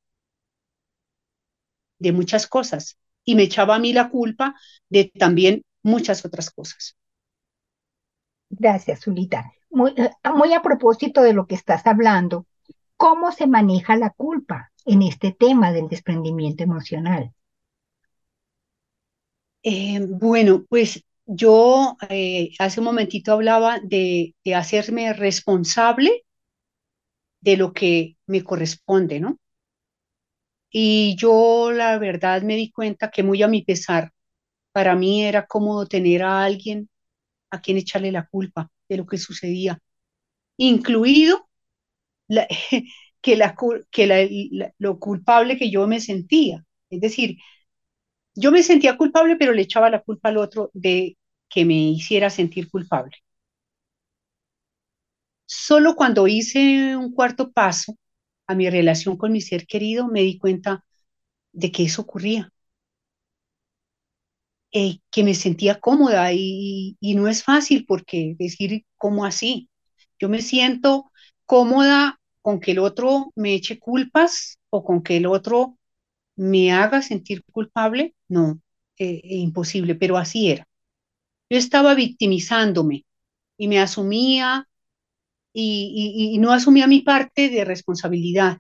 De 2.01 2.11
muchas 2.11 2.49
cosas 2.49 2.99
y 3.25 3.37
me 3.37 3.45
echaba 3.45 3.77
a 3.77 3.79
mí 3.79 3.93
la 3.93 4.11
culpa 4.11 4.57
de 4.89 5.13
también 5.17 5.63
muchas 5.85 6.25
otras 6.25 6.51
cosas. 6.51 6.97
Gracias, 8.51 9.01
Zulita. 9.01 9.53
Muy, 9.71 9.95
muy 10.37 10.53
a 10.55 10.63
propósito 10.63 11.23
de 11.23 11.33
lo 11.33 11.47
que 11.47 11.55
estás 11.55 11.87
hablando, 11.87 12.47
¿cómo 12.97 13.33
se 13.33 13.47
maneja 13.47 13.97
la 13.97 14.11
culpa 14.11 14.73
en 14.85 15.03
este 15.03 15.33
tema 15.33 15.73
del 15.73 15.89
desprendimiento 15.89 16.63
emocional? 16.65 17.33
Eh, 19.63 20.01
bueno, 20.09 20.65
pues 20.69 21.05
yo 21.27 21.97
eh, 22.09 22.51
hace 22.59 22.81
un 22.81 22.87
momentito 22.87 23.33
hablaba 23.33 23.79
de, 23.83 24.35
hacerme 24.55 25.13
responsable 25.13 26.25
de 27.43 27.57
lo 27.59 27.73
que 27.75 28.17
me 28.27 28.43
corresponde, 28.43 29.21
¿no? 29.21 29.37
Y 30.71 31.17
yo 31.17 31.73
la 31.73 31.99
verdad 31.99 32.43
me 32.43 32.57
di 32.57 32.71
cuenta 32.71 33.11
que 33.11 33.23
muy 33.23 33.43
a 33.43 33.49
mi 33.49 33.63
pesar, 33.63 34.13
para 34.73 34.97
mí 34.97 35.25
era 35.25 35.47
cómodo 35.47 35.87
tener 35.87 36.23
a 36.23 36.45
alguien 36.45 36.89
a 37.51 37.61
quien 37.63 37.79
echarle 37.79 38.13
la 38.13 38.27
culpa 38.29 38.71
de 38.89 38.99
lo 38.99 39.07
que 39.07 39.19
sucedía, 39.19 39.79
incluido 40.59 41.49
que, 43.23 43.37
la, 43.37 43.57
que 43.91 44.07
la, 44.07 44.73
lo 44.79 44.99
culpable 44.99 45.59
que 45.59 45.71
yo 45.71 45.87
me 45.89 46.01
sentía. 46.01 46.65
Es 46.91 47.01
decir, 47.01 47.39
yo 48.35 48.53
me 48.53 48.63
sentía 48.63 48.97
culpable, 48.97 49.37
pero 49.37 49.53
le 49.53 49.63
echaba 49.63 49.91
la 49.91 50.03
culpa 50.03 50.29
al 50.31 50.39
otro 50.39 50.71
de 50.75 51.17
que 51.49 51.65
me 51.65 51.75
hiciera 51.75 52.31
sentir 52.31 52.71
culpable. 52.71 53.17
Solo 55.47 55.97
cuando 55.97 56.27
hice 56.29 56.97
un 56.97 57.13
cuarto 57.13 57.53
paso 57.53 57.95
a 58.47 58.55
mi 58.55 58.71
relación 58.71 59.17
con 59.19 59.33
mi 59.33 59.43
ser 59.43 59.67
querido, 59.67 60.09
me 60.09 60.23
di 60.23 60.39
cuenta 60.39 60.83
de 61.53 61.73
que 61.73 61.85
eso 61.85 62.03
ocurría. 62.03 62.53
Eh, 64.73 64.99
que 65.11 65.25
me 65.25 65.35
sentía 65.35 65.81
cómoda 65.81 66.33
y, 66.33 66.97
y 67.01 67.15
no 67.17 67.27
es 67.29 67.43
fácil 67.43 67.85
porque 67.87 68.37
decir, 68.39 68.85
¿cómo 68.97 69.25
así? 69.25 69.69
Yo 70.21 70.29
me 70.29 70.43
siento 70.43 71.11
cómoda 71.47 72.21
con 72.43 72.61
que 72.61 72.71
el 72.73 72.79
otro 72.79 73.33
me 73.35 73.55
eche 73.55 73.81
culpas 73.81 74.59
o 74.71 74.85
con 74.85 75.03
que 75.03 75.17
el 75.17 75.27
otro 75.27 75.77
me 76.37 76.73
haga 76.73 77.03
sentir 77.03 77.45
culpable, 77.53 78.15
no, 78.31 78.61
eh, 78.99 79.21
eh, 79.25 79.37
imposible, 79.39 79.95
pero 79.97 80.17
así 80.17 80.51
era. 80.51 80.67
Yo 81.51 81.59
estaba 81.59 81.95
victimizándome 81.95 83.07
y 83.59 83.69
me 83.69 83.81
asumía 83.81 84.69
y, 85.53 86.39
no 86.41 86.53
asumía 86.53 86.87
mi 86.87 87.03
parte 87.03 87.49
de 87.51 87.65
responsabilidad. 87.65 88.59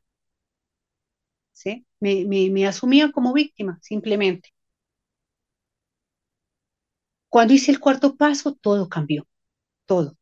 ¿sí? 1.53 1.87
Me, 2.01 2.25
me, 2.27 2.51
me 2.51 2.67
asumía 2.67 3.13
como 3.13 3.33
víctima, 3.33 3.79
simplemente. 3.83 4.51
Cuando 7.31 7.55
hice 7.55 7.71
el 7.71 7.81
cuarto 7.81 8.15
paso, 8.17 8.55
todo 8.55 8.89
cambió, 8.89 9.27
todo. 9.87 10.17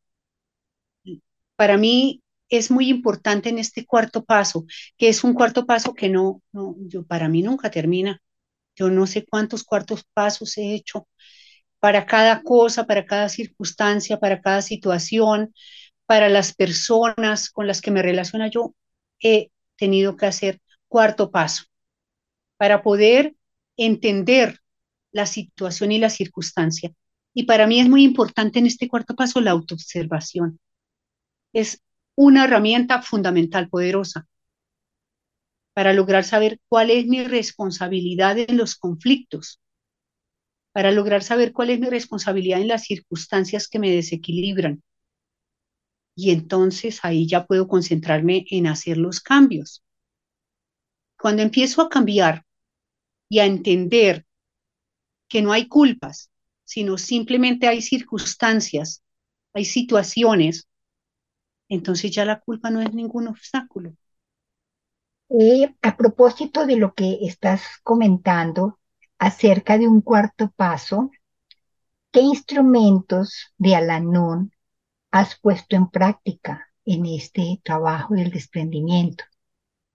Para 1.55 1.77
mí 1.77 2.23
es 2.49 2.71
muy 2.71 2.89
importante 2.89 3.49
en 3.49 3.59
este 3.59 3.85
cuarto 3.85 4.23
paso, 4.25 4.65
que 4.97 5.09
es 5.09 5.23
un 5.23 5.33
cuarto 5.33 5.65
paso 5.65 5.93
que 5.93 6.09
no, 6.09 6.41
no 6.51 6.75
yo, 6.87 7.05
para 7.05 7.27
mí 7.29 7.41
nunca 7.41 7.69
termina. 7.71 8.21
Yo 8.79 8.89
no 8.89 9.05
sé 9.07 9.25
cuántos 9.25 9.63
cuartos 9.65 10.05
pasos 10.13 10.57
he 10.57 10.73
hecho 10.73 11.07
para 11.79 12.05
cada 12.05 12.41
cosa, 12.43 12.85
para 12.85 13.05
cada 13.05 13.27
circunstancia, 13.29 14.19
para 14.19 14.41
cada 14.41 14.61
situación, 14.61 15.53
para 16.05 16.29
las 16.29 16.53
personas 16.53 17.49
con 17.49 17.67
las 17.67 17.81
que 17.81 17.91
me 17.91 18.01
relaciona. 18.01 18.47
Yo 18.49 18.73
he 19.21 19.51
tenido 19.75 20.15
que 20.15 20.27
hacer 20.27 20.61
cuarto 20.87 21.29
paso 21.29 21.65
para 22.57 22.81
poder 22.81 23.35
entender 23.77 24.59
la 25.11 25.25
situación 25.25 25.91
y 25.91 25.99
la 25.99 26.09
circunstancia. 26.09 26.91
Y 27.33 27.43
para 27.43 27.67
mí 27.67 27.79
es 27.81 27.89
muy 27.89 28.03
importante 28.03 28.59
en 28.59 28.65
este 28.65 28.87
cuarto 28.87 29.15
paso 29.15 29.41
la 29.41 29.51
autoobservación. 29.51 30.59
Es 31.53 31.81
una 32.15 32.45
herramienta 32.45 33.01
fundamental, 33.01 33.69
poderosa, 33.69 34.27
para 35.73 35.93
lograr 35.93 36.23
saber 36.23 36.59
cuál 36.67 36.89
es 36.89 37.05
mi 37.05 37.23
responsabilidad 37.23 38.37
en 38.37 38.57
los 38.57 38.75
conflictos, 38.75 39.59
para 40.71 40.91
lograr 40.91 41.23
saber 41.23 41.51
cuál 41.53 41.69
es 41.71 41.79
mi 41.79 41.89
responsabilidad 41.89 42.61
en 42.61 42.67
las 42.67 42.83
circunstancias 42.83 43.67
que 43.67 43.79
me 43.79 43.91
desequilibran, 43.91 44.83
y 46.15 46.31
entonces 46.31 46.99
ahí 47.03 47.27
ya 47.27 47.45
puedo 47.45 47.67
concentrarme 47.67 48.45
en 48.49 48.67
hacer 48.67 48.97
los 48.97 49.21
cambios. 49.21 49.83
Cuando 51.17 51.41
empiezo 51.41 51.81
a 51.81 51.89
cambiar 51.89 52.45
y 53.29 53.39
a 53.39 53.45
entender 53.45 54.25
que 55.29 55.41
no 55.41 55.53
hay 55.53 55.67
culpas, 55.67 56.29
sino 56.65 56.97
simplemente 56.97 57.67
hay 57.67 57.81
circunstancias, 57.81 59.01
hay 59.53 59.63
situaciones, 59.63 60.67
entonces 61.69 62.11
ya 62.11 62.25
la 62.25 62.41
culpa 62.41 62.69
no 62.69 62.81
es 62.81 62.93
ningún 62.93 63.27
obstáculo. 63.27 63.95
Eh, 65.29 65.75
a 65.83 65.95
propósito 65.95 66.65
de 66.65 66.75
lo 66.75 66.93
que 66.93 67.19
estás 67.21 67.61
comentando 67.83 68.79
acerca 69.19 69.77
de 69.77 69.87
un 69.87 70.01
cuarto 70.01 70.51
paso, 70.55 71.11
¿qué 72.11 72.21
instrumentos 72.21 73.53
de 73.57 73.75
Alanón 73.75 74.51
has 75.11 75.39
puesto 75.39 75.75
en 75.75 75.89
práctica 75.89 76.67
en 76.85 77.05
este 77.05 77.61
trabajo 77.63 78.15
del 78.15 78.31
desprendimiento? 78.31 79.23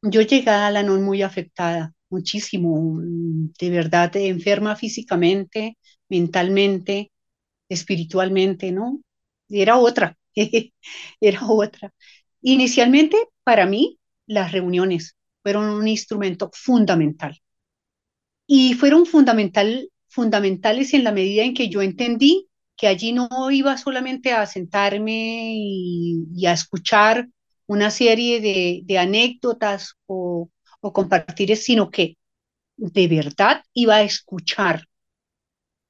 Yo 0.02 0.22
llegué 0.22 0.50
a 0.50 0.68
Alanón 0.68 1.02
muy 1.04 1.22
afectada, 1.22 1.94
muchísimo, 2.10 3.00
de 3.02 3.70
verdad, 3.70 4.14
enferma 4.16 4.76
físicamente, 4.76 5.78
mentalmente, 6.08 7.10
espiritualmente, 7.68 8.72
¿no? 8.72 9.00
Era 9.48 9.78
otra, 9.78 10.16
era 11.20 11.46
otra. 11.48 11.92
Inicialmente, 12.42 13.16
para 13.44 13.66
mí, 13.66 13.98
las 14.26 14.52
reuniones 14.52 15.16
fueron 15.44 15.66
un 15.66 15.86
instrumento 15.86 16.50
fundamental. 16.54 17.38
Y 18.46 18.74
fueron 18.74 19.04
fundamental, 19.04 19.90
fundamentales 20.08 20.94
en 20.94 21.04
la 21.04 21.12
medida 21.12 21.44
en 21.44 21.52
que 21.52 21.68
yo 21.68 21.82
entendí 21.82 22.48
que 22.76 22.88
allí 22.88 23.12
no 23.12 23.28
iba 23.50 23.76
solamente 23.76 24.32
a 24.32 24.46
sentarme 24.46 25.52
y, 25.54 26.46
a 26.46 26.52
escuchar 26.54 27.28
una 27.66 27.90
serie 27.90 28.40
de, 28.40 28.98
anécdotas 28.98 29.94
o, 30.06 30.50
o 30.80 30.92
compartir, 30.92 31.56
sino 31.56 31.90
que 31.90 32.16
de 32.76 33.06
verdad 33.06 33.62
iba 33.74 33.96
a 33.96 34.02
escuchar 34.02 34.88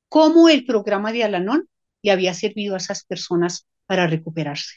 cómo 0.09 0.49
el 0.49 0.67
programa 0.67 1.13
de 1.13 1.25
Alanón 1.25 1.69
le 2.03 2.11
había 2.11 2.35
servido 2.35 2.75
a 2.75 2.79
esas 2.79 3.05
personas 3.05 3.67
para 3.87 4.07
recuperarse. 4.09 4.77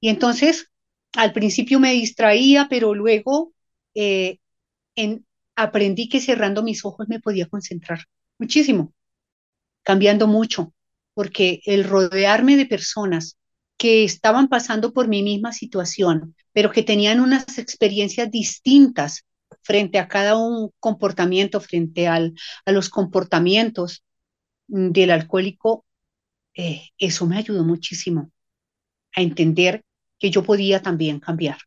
Y 0.00 0.08
entonces, 0.08 0.70
al 1.14 1.32
principio 1.32 1.80
me 1.80 1.92
distraía, 1.92 2.66
pero 2.68 2.94
luego 2.94 3.54
eh, 4.00 4.38
en, 4.94 5.26
aprendí 5.56 6.08
que 6.08 6.20
cerrando 6.20 6.62
mis 6.62 6.84
ojos 6.84 7.08
me 7.08 7.18
podía 7.20 7.48
concentrar 7.48 8.00
muchísimo, 8.38 8.94
cambiando 9.82 10.28
mucho, 10.28 10.72
porque 11.14 11.60
el 11.66 11.82
rodearme 11.84 12.56
de 12.56 12.66
personas 12.66 13.36
que 13.76 14.04
estaban 14.04 14.48
pasando 14.48 14.92
por 14.92 15.08
mi 15.08 15.24
misma 15.24 15.52
situación, 15.52 16.36
pero 16.52 16.70
que 16.70 16.84
tenían 16.84 17.20
unas 17.20 17.58
experiencias 17.58 18.30
distintas 18.30 19.24
frente 19.62 19.98
a 19.98 20.06
cada 20.06 20.36
un 20.36 20.70
comportamiento, 20.78 21.60
frente 21.60 22.06
al, 22.06 22.34
a 22.66 22.70
los 22.72 22.88
comportamientos 22.88 24.04
del 24.68 25.10
alcohólico, 25.10 25.84
eh, 26.54 26.82
eso 26.98 27.26
me 27.26 27.38
ayudó 27.38 27.64
muchísimo 27.64 28.30
a 29.16 29.22
entender 29.22 29.82
que 30.20 30.30
yo 30.30 30.44
podía 30.44 30.82
también 30.82 31.20
cambiar. 31.20 31.58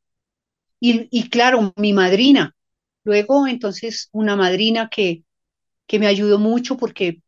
Y, 0.83 1.29
claro, 1.29 1.73
mi 1.77 1.93
madrina, 1.93 2.55
luego 3.03 3.47
entonces 3.47 4.09
una 4.13 4.35
madrina 4.35 4.89
que, 4.89 5.23
que 5.87 5.99
me 5.99 6.07
ayudó 6.07 6.39
mucho 6.39 6.77
porque 6.77 7.21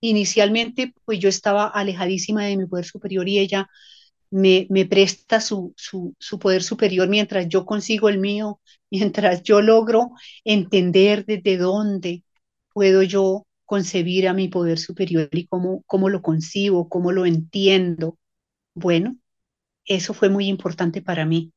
inicialmente 0.00 0.94
pues 1.04 1.18
yo 1.20 1.28
estaba 1.28 1.66
alejadísima 1.68 2.44
de 2.46 2.56
mi 2.56 2.66
poder 2.66 2.84
superior 2.86 3.28
y 3.28 3.38
ella 3.38 3.68
me, 4.30 4.66
me 4.70 4.86
presta 4.86 5.40
su, 5.40 5.74
su, 5.76 6.14
su, 6.18 6.38
poder 6.40 6.62
superior 6.62 7.08
mientras 7.08 7.48
yo 7.48 7.66
consigo 7.66 8.08
el 8.10 8.18
mío, 8.18 8.60
mientras 8.90 9.42
yo 9.44 9.62
logro 9.62 10.10
entender 10.44 11.24
desde 11.26 11.58
dónde 11.58 12.24
puedo 12.74 13.02
yo 13.04 13.46
concebir 13.66 14.28
a 14.28 14.34
mi 14.34 14.48
poder 14.48 14.78
superior 14.78 15.28
y 15.32 15.46
cómo, 15.48 15.82
cómo 15.86 16.08
lo 16.10 16.22
concibo, 16.22 16.88
cómo 16.88 17.12
lo 17.12 17.26
entiendo. 17.26 18.18
Bueno, 18.74 19.16
eso 19.86 20.14
fue 20.14 20.30
muy 20.30 20.48
importante 20.48 21.02
para 21.02 21.26
mí. 21.26 21.53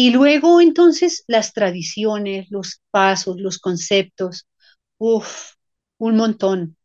Y 0.00 0.10
luego 0.12 0.60
entonces 0.60 1.24
las 1.26 1.52
tradiciones, 1.52 2.46
los 2.52 2.80
pasos, 2.92 3.40
los 3.40 3.58
conceptos, 3.58 4.46
uff, 4.96 5.54
un 5.98 6.14
montón 6.16 6.76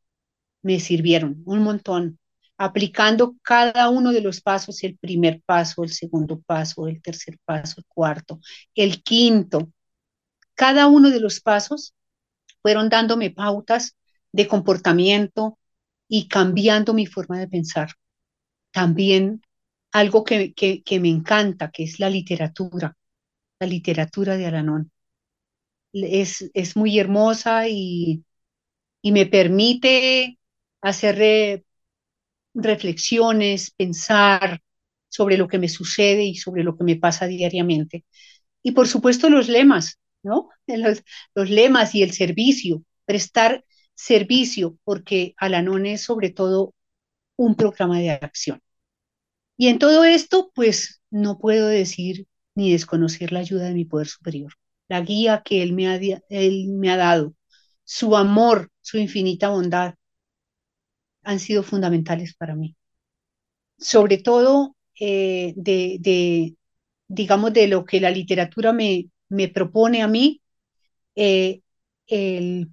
me 0.64 0.80
sirvieron, 0.80 1.44
un 1.46 1.60
montón, 1.60 2.18
aplicando 2.58 3.36
cada 3.44 3.90
uno 3.90 4.14
de 4.14 4.22
los 4.22 4.42
pasos, 4.42 4.84
el 4.84 4.98
primer 4.98 5.44
paso, 5.46 5.84
el 5.84 5.92
segundo 5.92 6.42
paso, 6.42 6.88
el 6.88 7.04
tercer 7.04 7.38
paso, 7.46 7.76
el 7.78 7.86
cuarto, 7.88 8.40
el 8.74 9.04
quinto. 9.04 9.72
Cada 10.56 10.88
uno 10.88 11.12
de 11.12 11.20
los 11.20 11.40
pasos 11.40 11.94
fueron 12.64 12.90
dándome 12.90 13.30
pautas 13.30 13.96
de 14.32 14.48
comportamiento 14.48 15.60
y 16.08 16.28
cambiando 16.28 16.96
mi 16.96 17.06
forma 17.06 17.38
de 17.38 17.48
pensar. 17.48 17.92
También 18.72 19.44
algo 19.92 20.24
que, 20.24 20.56
que, 20.56 21.00
me 21.00 21.10
encanta, 21.10 21.70
que 21.70 21.84
es 21.84 22.00
la 22.00 22.10
literatura, 22.10 22.98
la 23.64 23.70
literatura 23.70 24.38
de 24.38 24.46
Alanón. 24.48 24.92
Es, 25.94 26.50
es 26.54 26.76
muy 26.76 27.00
hermosa 27.00 27.68
y, 27.70 28.24
y 29.02 29.12
me 29.14 29.26
permite 29.28 30.40
hacer 30.82 31.66
reflexiones, 32.54 33.72
pensar 33.72 34.62
sobre 35.10 35.38
lo 35.38 35.48
que 35.48 35.60
me 35.60 35.70
sucede 35.70 36.24
y 36.26 36.36
sobre 36.36 36.64
lo 36.64 36.78
que 36.78 36.84
me 36.84 36.96
pasa 36.98 37.28
diariamente. 37.28 38.06
Y 38.64 38.74
por 38.74 38.88
supuesto 38.88 39.30
los 39.30 39.50
lemas, 39.50 40.00
¿no? 40.24 40.50
Los, 40.68 41.04
los 41.36 41.50
lemas 41.50 41.96
y 41.96 42.04
el 42.04 42.14
servicio, 42.14 42.84
prestar 43.06 43.66
servicio, 43.96 44.78
porque 44.86 45.34
Alanón 45.38 45.86
es 45.88 46.02
sobre 46.04 46.32
todo 46.32 46.74
un 47.38 47.56
programa 47.56 48.00
de 48.00 48.12
acción. 48.12 48.62
Y 49.58 49.68
en 49.70 49.80
todo 49.80 50.04
esto, 50.04 50.52
pues 50.56 51.02
no 51.12 51.40
puedo 51.40 51.68
decir 51.68 52.28
ni 52.56 52.72
desconocer 52.72 53.32
la 53.32 53.40
ayuda 53.40 53.66
de 53.66 53.74
mi 53.74 53.86
poder 53.86 54.08
superior, 54.08 54.54
la 54.88 55.02
guía 55.02 55.42
que 55.44 55.64
él 55.64 55.74
me 55.74 55.88
ha, 55.88 55.96
él 56.30 56.68
me 56.70 56.92
ha 56.92 56.98
dado, 56.98 57.34
su 57.84 58.16
amor, 58.16 58.72
su 58.82 58.98
infinita 58.98 59.50
bondad, 59.50 59.96
han 61.24 61.40
sido 61.42 61.64
fundamentales 61.64 62.34
para 62.34 62.56
mí. 62.56 62.78
Sobre 63.78 64.18
todo 64.18 64.76
eh, 65.00 65.54
de, 65.56 66.56
digamos, 67.08 67.54
de 67.54 67.68
lo 67.68 67.86
que 67.86 68.00
la 68.02 68.12
literatura 68.12 68.74
me, 68.74 69.10
me 69.30 69.48
propone 69.50 70.02
a 70.04 70.08
mí, 70.08 70.42
eh, 71.16 71.62
el 72.08 72.72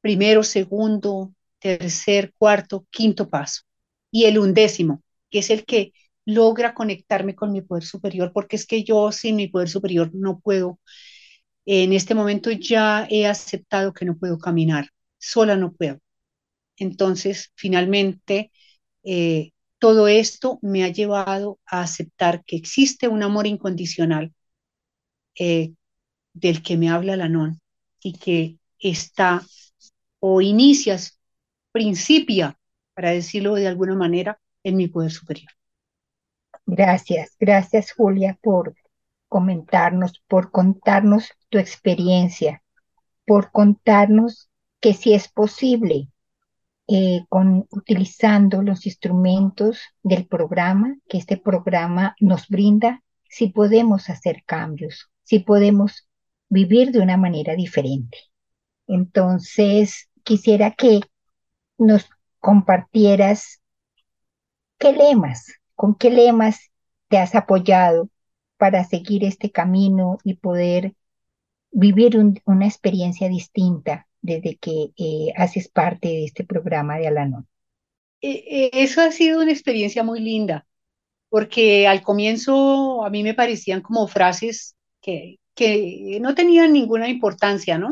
primero, 0.00 0.42
segundo, 0.42 1.34
tercer, 1.58 2.32
cuarto, 2.38 2.86
quinto 2.90 3.28
paso. 3.28 3.62
Y 4.10 4.24
el 4.24 4.38
undécimo, 4.38 5.02
que 5.30 5.40
es 5.40 5.50
el 5.50 5.64
que 5.64 5.92
logra 6.28 6.74
conectarme 6.74 7.34
con 7.34 7.52
mi 7.52 7.62
poder 7.62 7.84
superior, 7.84 8.32
porque 8.34 8.56
es 8.56 8.66
que 8.66 8.84
yo 8.84 9.12
sin 9.12 9.36
mi 9.36 9.48
poder 9.48 9.70
superior 9.70 10.10
no 10.14 10.40
puedo. 10.40 10.78
En 11.66 11.92
este 11.94 12.14
momento 12.14 12.50
ya 12.52 13.06
he 13.10 13.26
aceptado 13.26 13.94
que 13.94 14.04
no 14.04 14.18
puedo 14.18 14.38
caminar, 14.38 14.90
sola 15.18 15.56
no 15.56 15.72
puedo. 15.72 16.00
Entonces, 16.78 17.52
finalmente, 17.56 18.52
eh, 19.04 19.52
todo 19.78 20.08
esto 20.08 20.58
me 20.62 20.84
ha 20.84 20.88
llevado 20.88 21.60
a 21.66 21.82
aceptar 21.82 22.44
que 22.44 22.56
existe 22.56 23.08
un 23.08 23.22
amor 23.22 23.46
incondicional 23.46 24.34
eh, 25.38 25.72
del 26.34 26.62
que 26.62 26.76
me 26.76 26.90
habla 26.90 27.16
la 27.16 27.28
non 27.28 27.60
y 28.02 28.14
que 28.14 28.58
está 28.80 29.44
o 30.20 30.40
inicias, 30.42 31.20
principia, 31.72 32.58
para 32.94 33.12
decirlo 33.12 33.54
de 33.54 33.68
alguna 33.68 33.94
manera, 33.96 34.40
en 34.64 34.76
mi 34.76 34.88
poder 34.88 35.12
superior. 35.12 35.57
Gracias, 36.70 37.34
gracias 37.40 37.92
Julia 37.92 38.38
por 38.42 38.74
comentarnos, 39.26 40.22
por 40.28 40.50
contarnos 40.50 41.32
tu 41.48 41.56
experiencia, 41.56 42.62
por 43.26 43.50
contarnos 43.52 44.50
que 44.78 44.92
si 44.92 45.14
es 45.14 45.28
posible, 45.28 46.10
eh, 46.86 47.24
con, 47.30 47.66
utilizando 47.70 48.60
los 48.60 48.84
instrumentos 48.84 49.80
del 50.02 50.26
programa, 50.26 50.94
que 51.08 51.16
este 51.16 51.38
programa 51.38 52.14
nos 52.20 52.48
brinda, 52.48 53.02
si 53.30 53.48
podemos 53.48 54.10
hacer 54.10 54.42
cambios, 54.44 55.08
si 55.22 55.38
podemos 55.38 56.06
vivir 56.50 56.92
de 56.92 57.00
una 57.00 57.16
manera 57.16 57.54
diferente. 57.54 58.18
Entonces, 58.86 60.10
quisiera 60.22 60.72
que 60.72 61.00
nos 61.78 62.10
compartieras 62.40 63.62
qué 64.76 64.92
lemas, 64.92 65.57
con 65.78 65.94
qué 65.94 66.10
lemas 66.10 66.72
te 67.06 67.18
has 67.18 67.36
apoyado 67.36 68.10
para 68.56 68.82
seguir 68.82 69.22
este 69.22 69.52
camino 69.52 70.18
y 70.24 70.34
poder 70.34 70.94
vivir 71.70 72.18
una 72.44 72.66
experiencia 72.66 73.28
distinta 73.28 74.08
desde 74.20 74.56
que 74.56 74.90
eh, 74.96 75.32
haces 75.36 75.68
parte 75.68 76.08
de 76.08 76.24
este 76.24 76.42
programa 76.42 76.98
de 76.98 77.06
Alanon. 77.06 77.46
Eh, 78.20 78.44
eh, 78.50 78.70
eso 78.72 79.00
ha 79.02 79.12
sido 79.12 79.40
una 79.40 79.52
experiencia 79.52 80.02
muy 80.02 80.18
linda, 80.18 80.66
porque 81.28 81.86
al 81.86 82.02
comienzo 82.02 83.04
a 83.04 83.10
mí 83.10 83.22
me 83.22 83.34
parecían 83.34 83.80
como 83.80 84.08
frases 84.08 84.74
que, 85.00 85.38
que 85.54 86.18
no 86.20 86.34
tenían 86.34 86.72
ninguna 86.72 87.08
importancia, 87.08 87.78
¿no? 87.78 87.90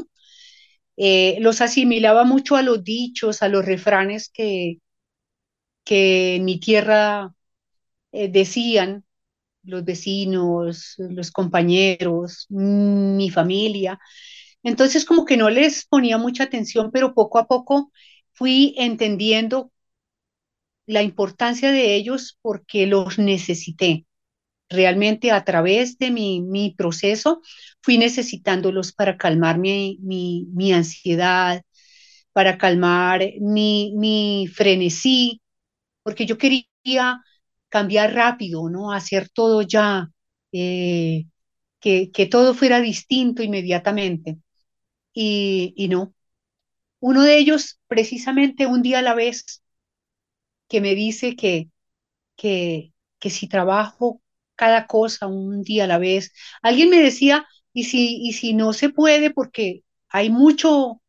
Eh, 0.96 1.36
los 1.38 1.60
asimilaba 1.60 2.24
mucho 2.24 2.56
a 2.56 2.62
los 2.62 2.82
dichos, 2.82 3.42
a 3.42 3.48
los 3.48 3.64
refranes 3.64 4.28
que, 4.28 4.78
que 5.84 6.40
mi 6.42 6.58
tierra 6.58 7.35
eh, 8.12 8.28
decían 8.30 9.04
los 9.64 9.84
vecinos, 9.84 10.94
los 10.98 11.30
compañeros, 11.32 12.46
mi 12.50 13.30
familia. 13.30 13.98
Entonces 14.62 15.04
como 15.06 15.24
que 15.26 15.36
no 15.38 15.50
les 15.50 15.86
ponía 15.86 16.18
mucha 16.18 16.44
atención, 16.44 16.90
pero 16.92 17.14
poco 17.14 17.38
a 17.38 17.46
poco 17.48 17.92
fui 18.32 18.74
entendiendo 18.78 19.72
la 20.86 21.02
importancia 21.02 21.70
de 21.72 21.94
ellos 21.94 22.38
porque 22.42 22.86
los 22.86 23.18
necesité. 23.18 24.06
Realmente 24.70 25.32
a 25.32 25.44
través 25.44 25.98
de 25.98 26.10
mi, 26.12 26.42
mi 26.42 26.74
proceso 26.76 27.42
fui 27.82 27.98
necesitándolos 27.98 28.92
para 28.92 29.18
calmar 29.18 29.58
mi, 29.58 29.98
mi, 30.02 30.46
mi 30.54 30.72
ansiedad, 30.72 31.62
para 32.32 32.58
calmar 32.58 33.22
mi, 33.40 33.94
mi 33.96 34.48
frenesí, 34.54 35.42
porque 36.02 36.26
yo 36.26 36.38
quería 36.38 36.66
cambiar 37.76 38.14
rápido, 38.14 38.68
¿no? 38.70 38.92
Hacer 38.92 39.28
todo 39.30 39.62
ya, 39.62 40.10
eh, 40.52 41.26
que, 41.80 42.10
que, 42.12 42.26
todo 42.26 42.54
fuera 42.54 42.80
distinto 42.80 43.42
inmediatamente. 43.42 44.38
Y, 45.14 45.74
y 45.76 45.88
no. 45.88 46.14
Uno 47.00 47.22
de 47.24 47.38
ellos, 47.38 47.80
precisamente 47.88 48.66
un 48.66 48.82
día 48.82 49.00
a 49.00 49.02
la 49.02 49.14
vez, 49.14 49.62
que 50.68 50.80
me 50.80 50.94
dice 50.94 51.36
que, 51.36 51.70
que, 52.36 52.92
que 53.20 53.30
si 53.30 53.48
trabajo 53.48 54.22
cada 54.56 54.86
cosa 54.86 55.26
un 55.28 55.62
día 55.62 55.84
a 55.86 55.86
la 55.88 55.98
vez. 55.98 56.32
Alguien 56.62 56.90
me 56.90 56.98
decía, 57.02 57.46
y 57.74 57.84
si, 57.86 58.18
y 58.22 58.34
si 58.34 58.54
no 58.54 58.72
se 58.72 58.90
puede, 58.90 59.30
porque 59.32 59.84
hay 60.10 60.30
mucho 60.30 61.02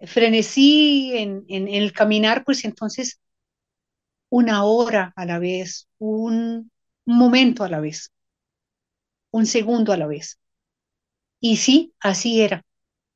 frenesí 0.00 1.12
en, 1.16 1.44
en, 1.48 1.68
en 1.68 1.82
el 1.82 1.92
caminar, 1.92 2.44
pues 2.44 2.64
entonces 2.64 3.20
una 4.34 4.64
hora 4.64 5.12
a 5.14 5.26
la 5.26 5.38
vez, 5.38 5.88
un, 5.98 6.72
momento 7.06 7.62
a 7.62 7.68
la 7.68 7.78
vez, 7.80 8.10
un 9.32 9.44
segundo 9.46 9.92
a 9.92 9.96
la 9.98 10.06
vez. 10.06 10.38
Y 11.40 11.56
sí, 11.58 11.94
así 12.00 12.40
era. 12.42 12.64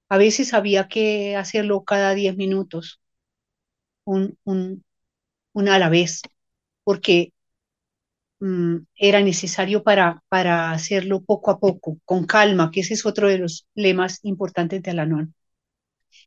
A 0.08 0.18
veces 0.18 0.54
había 0.54 0.88
que 0.88 1.36
hacerlo 1.36 1.84
cada 1.84 2.14
diez 2.14 2.36
minutos, 2.36 3.00
un, 4.04 4.36
un, 4.44 4.84
una 5.52 5.76
a 5.76 5.78
la 5.80 5.88
vez, 5.90 6.22
porque 6.84 7.32
mm, 8.40 8.78
era 8.96 9.20
necesario 9.22 9.82
para, 9.82 10.22
para 10.28 10.72
hacerlo 10.72 11.22
poco 11.22 11.50
a 11.50 11.58
poco, 11.60 11.98
con 12.04 12.26
calma, 12.26 12.70
que 12.70 12.80
ese 12.80 12.94
es 12.94 13.06
otro 13.06 13.28
de 13.28 13.38
los 13.38 13.66
lemas 13.74 14.20
importantes 14.24 14.82
de 14.82 14.90
Alanon. 14.90 15.34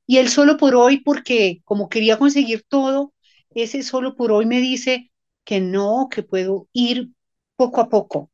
Y 0.05 0.17
él 0.17 0.29
solo 0.29 0.57
por 0.57 0.75
hoy, 0.75 0.99
porque 1.01 1.61
como 1.65 1.89
quería 1.89 2.17
conseguir 2.19 2.63
todo, 2.67 3.10
ese 3.55 3.83
solo 3.83 4.15
por 4.15 4.31
hoy 4.31 4.45
me 4.45 4.59
dice 4.59 5.11
que 5.45 5.59
no, 5.61 6.07
que 6.11 6.23
puedo 6.23 6.67
ir 6.73 7.11
poco 7.55 7.81
a 7.81 7.89
poco. 7.89 8.31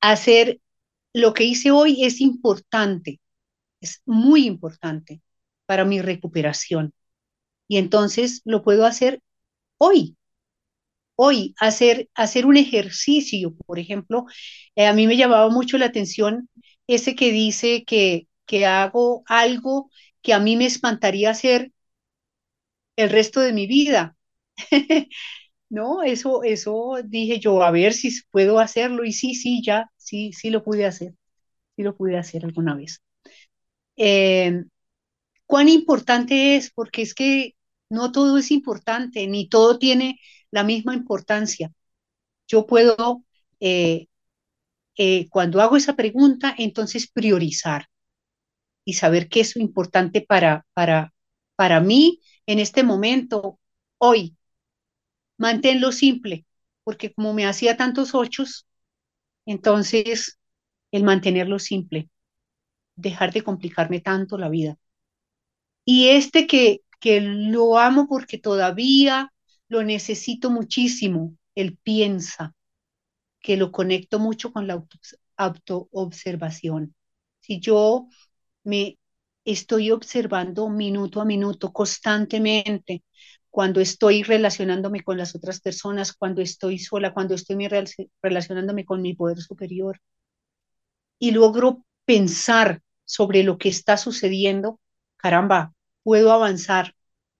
Hacer 0.00 0.60
lo 1.14 1.34
que 1.34 1.44
hice 1.44 1.70
hoy 1.70 2.04
es 2.04 2.20
importante, 2.20 3.20
es 3.80 4.02
muy 4.06 4.46
importante 4.46 5.22
para 5.66 5.84
mi 5.84 6.00
recuperación. 6.02 6.94
Y 7.68 7.78
entonces 7.78 8.42
lo 8.44 8.62
puedo 8.64 8.86
hacer 8.86 9.22
hoy. 9.78 10.16
Hoy, 11.16 11.54
hacer, 11.60 12.08
hacer 12.14 12.44
un 12.46 12.56
ejercicio, 12.56 13.54
por 13.66 13.78
ejemplo, 13.78 14.26
eh, 14.74 14.86
a 14.86 14.92
mí 14.92 15.06
me 15.06 15.16
llamaba 15.16 15.48
mucho 15.48 15.78
la 15.78 15.86
atención 15.86 16.48
ese 16.88 17.14
que 17.14 17.30
dice 17.32 17.84
que, 17.84 18.26
que 18.46 18.66
hago 18.66 19.22
algo 19.26 19.90
que 20.22 20.34
a 20.34 20.40
mí 20.40 20.56
me 20.56 20.66
espantaría 20.66 21.30
hacer 21.30 21.72
el 22.96 23.10
resto 23.10 23.40
de 23.40 23.52
mi 23.52 23.66
vida. 23.66 24.16
no, 25.70 26.02
eso, 26.02 26.42
eso 26.44 26.96
dije 27.04 27.40
yo, 27.40 27.62
a 27.62 27.70
ver 27.70 27.92
si 27.94 28.10
puedo 28.30 28.60
hacerlo. 28.60 29.04
Y 29.04 29.12
sí, 29.12 29.34
sí, 29.34 29.62
ya, 29.64 29.90
sí, 29.96 30.32
sí 30.32 30.50
lo 30.50 30.64
pude 30.64 30.86
hacer. 30.86 31.14
Sí 31.76 31.82
lo 31.84 31.96
pude 31.96 32.18
hacer 32.18 32.44
alguna 32.44 32.74
vez. 32.76 33.02
Eh, 33.96 34.64
¿Cuán 35.46 35.68
importante 35.68 36.56
es? 36.56 36.70
Porque 36.72 37.02
es 37.02 37.14
que 37.14 37.54
no 37.90 38.12
todo 38.12 38.38
es 38.38 38.50
importante, 38.50 39.26
ni 39.26 39.48
todo 39.48 39.78
tiene 39.78 40.20
la 40.50 40.64
misma 40.64 40.94
importancia. 40.94 41.72
Yo 42.48 42.66
puedo, 42.66 43.24
eh, 43.60 44.08
eh, 44.98 45.28
cuando 45.30 45.60
hago 45.62 45.76
esa 45.76 45.96
pregunta, 45.96 46.54
entonces 46.58 47.10
priorizar 47.10 47.86
y 48.84 48.94
saber 48.94 49.28
qué 49.28 49.40
es 49.40 49.56
importante 49.56 50.20
para, 50.22 50.66
para, 50.74 51.12
para 51.56 51.80
mí 51.80 52.20
en 52.46 52.58
este 52.58 52.82
momento, 52.82 53.58
hoy. 53.98 54.36
Manténlo 55.38 55.92
simple, 55.92 56.44
porque 56.84 57.12
como 57.12 57.34
me 57.34 57.46
hacía 57.46 57.76
tantos 57.76 58.14
ochos, 58.14 58.66
entonces 59.46 60.38
el 60.92 61.04
mantenerlo 61.04 61.58
simple, 61.58 62.10
dejar 62.96 63.32
de 63.32 63.42
complicarme 63.44 64.00
tanto 64.00 64.38
la 64.38 64.48
vida. 64.50 64.78
Y 65.84 66.08
este 66.08 66.46
que, 66.46 66.82
que 67.00 67.20
lo 67.20 67.78
amo 67.78 68.06
porque 68.08 68.38
todavía 68.38 69.32
lo 69.68 69.82
necesito 69.82 70.50
muchísimo, 70.50 71.36
él 71.54 71.78
piensa, 71.82 72.54
que 73.40 73.56
lo 73.56 73.72
conecto 73.72 74.18
mucho 74.18 74.52
con 74.52 74.66
la 74.66 74.82
autoobservación. 75.36 76.94
Si 77.40 77.60
yo 77.60 78.08
me 78.64 78.98
estoy 79.44 79.90
observando 79.90 80.68
minuto 80.68 81.20
a 81.20 81.24
minuto, 81.24 81.72
constantemente, 81.72 83.04
cuando 83.50 83.80
estoy 83.80 84.22
relacionándome 84.22 85.02
con 85.02 85.16
las 85.16 85.34
otras 85.34 85.60
personas, 85.60 86.12
cuando 86.12 86.42
estoy 86.42 86.78
sola, 86.78 87.14
cuando 87.14 87.34
estoy 87.34 87.68
relacionándome 88.22 88.84
con 88.84 89.00
mi 89.02 89.14
poder 89.14 89.40
superior, 89.40 90.00
y 91.18 91.30
logro 91.30 91.84
pensar 92.04 92.82
sobre 93.04 93.42
lo 93.44 93.58
que 93.58 93.68
está 93.68 93.96
sucediendo, 93.96 94.80
caramba, 95.16 95.72
puedo 96.02 96.32
avanzar 96.32 96.94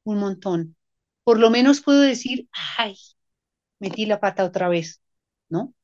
un 0.05 0.19
montón. 0.19 0.77
Por 1.25 1.38
lo 1.38 1.51
menos 1.51 1.81
puedo 1.81 2.01
decir, 2.01 2.49
ay, 2.79 2.97
metí 3.79 4.07
la 4.07 4.21
pata 4.21 4.45
otra 4.45 4.69
vez, 4.69 5.01
¿no? 5.49 5.75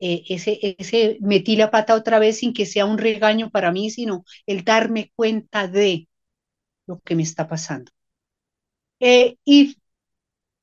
Eh, 0.00 0.24
ese, 0.28 0.58
ese 0.78 1.18
metí 1.20 1.56
la 1.56 1.70
pata 1.70 1.94
otra 1.94 2.18
vez 2.18 2.38
sin 2.38 2.52
que 2.54 2.66
sea 2.66 2.86
un 2.86 2.98
regaño 2.98 3.50
para 3.50 3.72
mí, 3.72 3.90
sino 3.90 4.24
el 4.46 4.64
darme 4.64 5.12
cuenta 5.16 5.68
de 5.68 6.08
lo 6.86 7.00
que 7.00 7.16
me 7.16 7.22
está 7.24 7.48
pasando. 7.48 7.92
Eh, 9.00 9.36
y 9.44 9.76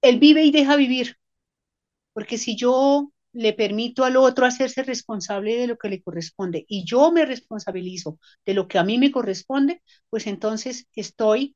él 0.02 0.20
vive 0.20 0.44
y 0.46 0.52
deja 0.52 0.76
vivir, 0.78 1.18
porque 2.14 2.38
si 2.38 2.56
yo 2.58 3.12
le 3.34 3.54
permito 3.54 4.06
al 4.06 4.18
otro 4.18 4.46
hacerse 4.46 4.84
responsable 4.84 5.56
de 5.58 5.68
lo 5.68 5.78
que 5.78 5.90
le 5.90 6.02
corresponde 6.04 6.66
y 6.68 6.86
yo 6.86 7.12
me 7.12 7.26
responsabilizo 7.26 8.20
de 8.46 8.54
lo 8.56 8.68
que 8.68 8.78
a 8.80 8.84
mí 8.84 8.98
me 9.00 9.12
corresponde, 9.12 9.82
pues 10.10 10.28
entonces 10.28 10.88
estoy 10.96 11.56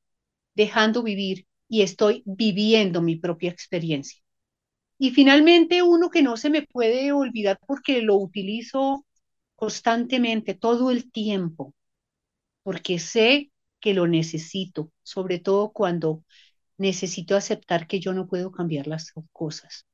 dejando 0.56 1.04
vivir 1.04 1.48
y 1.70 1.84
estoy 1.84 2.24
viviendo 2.26 3.02
mi 3.02 3.18
propia 3.18 3.52
experiencia. 3.52 4.22
Y 5.00 5.12
finalmente 5.12 5.84
uno 5.84 6.10
que 6.10 6.22
no 6.24 6.38
se 6.38 6.50
me 6.50 6.64
puede 6.64 7.12
olvidar 7.12 7.60
porque 7.68 8.02
lo 8.02 8.16
utilizo 8.18 9.06
constantemente, 9.56 10.56
todo 10.56 10.92
el 10.92 11.12
tiempo, 11.12 11.74
porque 12.64 13.00
sé 13.00 13.52
que 13.80 13.94
lo 13.94 14.08
necesito, 14.08 14.92
sobre 15.04 15.40
todo 15.40 15.72
cuando 15.72 16.24
necesito 16.78 17.36
aceptar 17.38 17.88
que 17.88 18.00
yo 18.00 18.14
no 18.14 18.28
puedo 18.28 18.52
cambiar 18.52 18.88
las 18.88 19.14
cosas. 19.34 19.86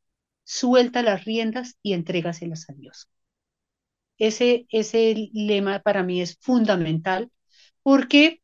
Suelta 0.46 1.04
las 1.04 1.26
riendas 1.26 1.78
y 1.84 1.94
entrégaselas 1.94 2.70
a 2.70 2.74
Dios. 2.74 3.10
Ese, 4.18 4.66
ese 4.72 5.30
lema 5.34 5.80
para 5.82 6.02
mí 6.04 6.20
es 6.22 6.38
fundamental 6.42 7.32
porque 7.84 8.42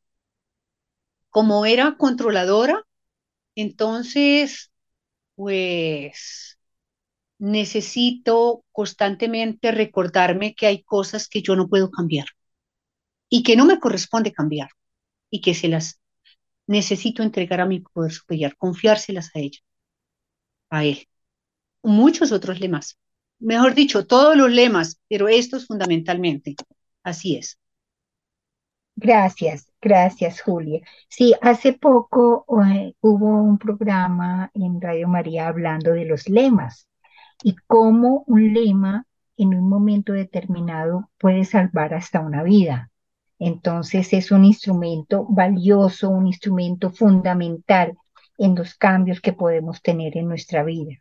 como 1.29 1.65
era 1.65 1.95
controladora, 1.97 2.83
entonces 3.55 4.71
pues 5.39 6.59
necesito 7.39 8.65
constantemente 8.71 9.71
recordarme 9.71 10.55
que 10.55 10.67
hay 10.67 10.83
cosas 10.83 11.27
que 11.29 11.41
yo 11.43 11.55
no 11.57 11.69
puedo 11.69 11.91
cambiar 11.91 12.27
y 13.29 13.43
que 13.43 13.55
no 13.55 13.65
me 13.65 13.79
corresponde 13.79 14.31
cambiar 14.33 14.69
y 15.31 15.41
que 15.41 15.53
se 15.55 15.67
las 15.69 15.99
necesito 16.67 17.23
entregar 17.23 17.61
a 17.61 17.67
mi 17.67 17.81
poder 17.81 18.11
superior, 18.13 18.55
confiárselas 18.57 19.31
a 19.35 19.39
ella, 19.39 19.59
a 20.69 20.83
él. 20.85 21.07
Muchos 21.83 22.31
otros 22.33 22.59
lemas, 22.61 22.97
mejor 23.39 23.75
dicho, 23.75 24.05
todos 24.07 24.37
los 24.37 24.51
lemas, 24.51 24.99
pero 25.09 25.27
estos 25.29 25.67
fundamentalmente. 25.67 26.55
Así 27.03 27.37
es. 27.37 27.59
Gracias, 28.95 29.68
gracias 29.81 30.41
Julia. 30.41 30.81
Sí, 31.07 31.33
hace 31.41 31.73
poco 31.73 32.45
eh, 32.65 32.93
hubo 33.01 33.41
un 33.43 33.57
programa 33.57 34.51
en 34.53 34.81
Radio 34.81 35.07
María 35.07 35.47
hablando 35.47 35.91
de 35.93 36.05
los 36.05 36.29
lemas 36.29 36.87
y 37.43 37.55
cómo 37.67 38.23
un 38.27 38.53
lema 38.53 39.05
en 39.37 39.55
un 39.55 39.69
momento 39.69 40.13
determinado 40.13 41.09
puede 41.17 41.45
salvar 41.45 41.93
hasta 41.93 42.19
una 42.19 42.43
vida. 42.43 42.91
Entonces 43.39 44.11
es 44.13 44.31
un 44.31 44.43
instrumento 44.45 45.25
valioso, 45.29 46.09
un 46.09 46.27
instrumento 46.27 46.89
fundamental 46.91 47.97
en 48.37 48.55
los 48.55 48.75
cambios 48.75 49.21
que 49.21 49.33
podemos 49.33 49.81
tener 49.81 50.17
en 50.17 50.27
nuestra 50.27 50.63
vida. 50.63 50.97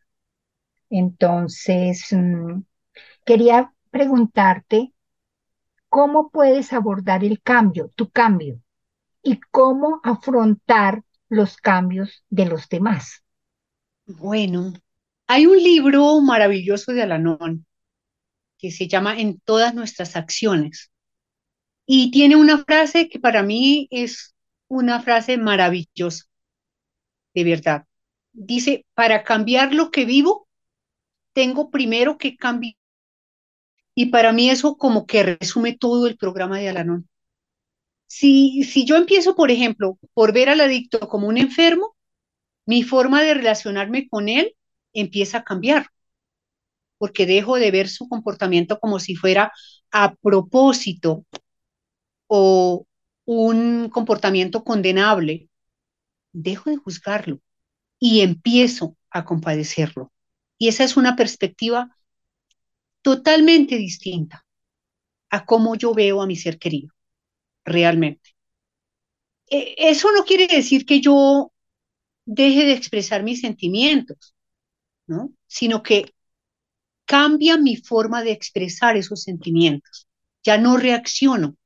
Entonces, 0.90 2.12
mm, 2.12 2.62
quería 3.24 3.72
preguntarte, 3.90 4.92
¿cómo 5.88 6.30
puedes 6.30 6.72
abordar 6.72 7.24
el 7.24 7.40
cambio, 7.42 7.90
tu 7.96 8.10
cambio, 8.10 8.60
y 9.28 9.40
cómo 9.50 10.00
afrontar 10.02 11.02
los 11.28 11.56
cambios 11.58 12.24
de 12.30 12.46
los 12.46 12.68
demás? 12.68 13.22
Bueno, 14.06 14.72
hay 15.26 15.46
un 15.46 15.62
libro 15.62 16.20
maravilloso 16.20 16.92
de 16.92 17.02
Alanón 17.02 17.66
que 18.58 18.70
se 18.70 18.88
llama 18.88 19.20
En 19.20 19.38
todas 19.40 19.74
nuestras 19.74 20.16
acciones. 20.16 20.90
Y 21.86 22.10
tiene 22.10 22.36
una 22.36 22.64
frase 22.64 23.08
que 23.08 23.20
para 23.20 23.42
mí 23.42 23.86
es 23.90 24.34
una 24.68 25.00
frase 25.00 25.38
maravillosa, 25.38 26.24
de 27.34 27.44
verdad. 27.44 27.86
Dice, 28.32 28.86
para 28.94 29.24
cambiar 29.24 29.74
lo 29.74 29.90
que 29.90 30.04
vivo, 30.04 30.48
tengo 31.32 31.70
primero 31.70 32.18
que 32.18 32.36
cambiar. 32.36 32.74
Y 33.94 34.06
para 34.06 34.32
mí 34.32 34.48
eso 34.50 34.76
como 34.76 35.06
que 35.06 35.22
resume 35.22 35.76
todo 35.76 36.06
el 36.06 36.16
programa 36.16 36.58
de 36.58 36.68
Alanón. 36.68 37.08
Si, 38.08 38.64
yo 38.86 38.96
empiezo, 38.96 39.36
por 39.36 39.50
ejemplo, 39.50 39.98
por 40.14 40.32
ver 40.32 40.48
al 40.48 40.60
adicto 40.60 41.08
como 41.08 41.28
un 41.28 41.38
enfermo, 41.38 41.94
mi 42.66 42.82
forma 42.82 43.22
de 43.22 43.34
relacionarme 43.34 44.08
con 44.08 44.28
él 44.28 44.56
empieza 44.92 45.38
a 45.38 45.44
cambiar 45.44 45.90
porque 46.98 47.26
dejo 47.26 47.56
de 47.56 47.70
ver 47.70 47.88
su 47.88 48.08
comportamiento 48.08 48.80
como 48.80 48.98
si 48.98 49.14
fuera 49.14 49.52
a 49.92 50.14
propósito 50.16 51.24
o 52.26 52.86
un 53.24 53.88
comportamiento 53.90 54.64
condenable. 54.64 55.48
Dejo 56.32 56.70
de 56.70 56.76
juzgarlo 56.76 57.40
y 58.00 58.20
empiezo 58.20 58.96
a 59.10 59.24
compadecerlo. 59.24 60.12
Y 60.58 60.68
esa 60.68 60.84
es 60.84 60.96
una 60.96 61.14
perspectiva 61.14 61.96
totalmente 63.02 63.76
distinta 63.76 64.44
a 65.30 65.44
cómo 65.44 65.76
yo 65.76 65.94
veo 65.94 66.20
a 66.20 66.26
mi 66.26 66.36
ser 66.36 66.58
querido, 66.58 66.92
realmente. 67.68 68.34
E, 69.50 69.74
eso 69.78 70.10
no 70.12 70.24
quiere 70.24 70.46
decir 70.46 70.84
que 70.84 71.00
yo 71.00 71.52
deje 72.24 72.66
de 72.66 72.72
expresar 72.72 73.22
mis 73.22 73.40
sentimientos, 73.40 74.34
¿no? 75.06 75.32
Sino 75.46 75.82
que 75.82 76.14
cambia 77.06 77.56
mi 77.56 77.76
forma 77.76 78.22
de 78.22 78.32
expresar 78.32 78.96
esos 78.96 79.22
sentimientos. 79.22 80.06
Ya 80.44 80.58
no 80.58 80.76
reacciono, 80.76 81.56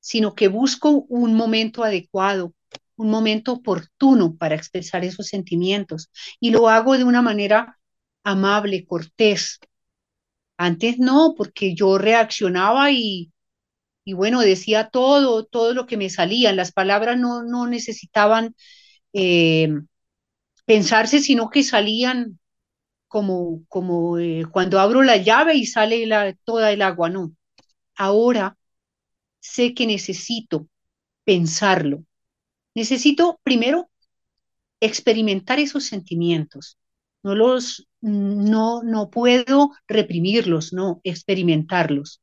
sino 0.00 0.34
que 0.34 0.48
busco 0.48 1.06
un 1.08 1.34
momento 1.34 1.82
adecuado, 1.82 2.54
un 2.96 3.10
momento 3.10 3.52
oportuno 3.54 4.36
para 4.36 4.54
expresar 4.54 5.04
esos 5.04 5.26
sentimientos 5.26 6.10
y 6.40 6.50
lo 6.50 6.68
hago 6.68 6.96
de 6.96 7.04
una 7.04 7.22
manera 7.22 7.78
amable, 8.22 8.86
cortés. 8.86 9.58
Antes 10.56 10.98
no, 10.98 11.34
porque 11.36 11.74
yo 11.74 11.98
reaccionaba 11.98 12.90
y, 12.92 13.32
y 14.06 14.12
bueno, 14.14 14.40
decía 14.40 14.88
todo, 14.90 15.44
todo 15.46 15.74
lo 15.74 15.86
que 15.86 15.96
me 15.96 16.10
salía. 16.10 16.52
Las 16.52 16.70
palabras 16.72 17.18
no, 17.18 17.42
no 17.42 17.66
necesitaban 17.66 18.54
eh, 19.12 19.68
pensarse, 20.64 21.18
sino 21.20 21.50
que 21.50 21.64
salían 21.64 22.38
como, 23.08 23.64
como 23.68 24.18
eh, 24.18 24.44
cuando 24.52 24.80
abro 24.80 25.02
la 25.02 25.16
llave 25.16 25.56
y 25.56 25.66
sale 25.66 26.06
la, 26.06 26.34
toda 26.44 26.72
el 26.72 26.82
agua, 26.82 27.10
no. 27.10 27.32
Ahora 27.96 28.56
sé 29.40 29.74
que 29.74 29.86
necesito 29.86 30.68
pensarlo. 31.24 32.04
Necesito 32.76 33.40
primero 33.42 33.90
experimentar 34.80 35.58
esos 35.58 35.86
sentimientos. 35.86 36.78
No 37.24 37.34
los, 37.34 37.88
no, 38.00 38.84
no 38.84 39.10
puedo 39.10 39.70
reprimirlos, 39.88 40.72
no, 40.72 41.00
experimentarlos. 41.04 42.20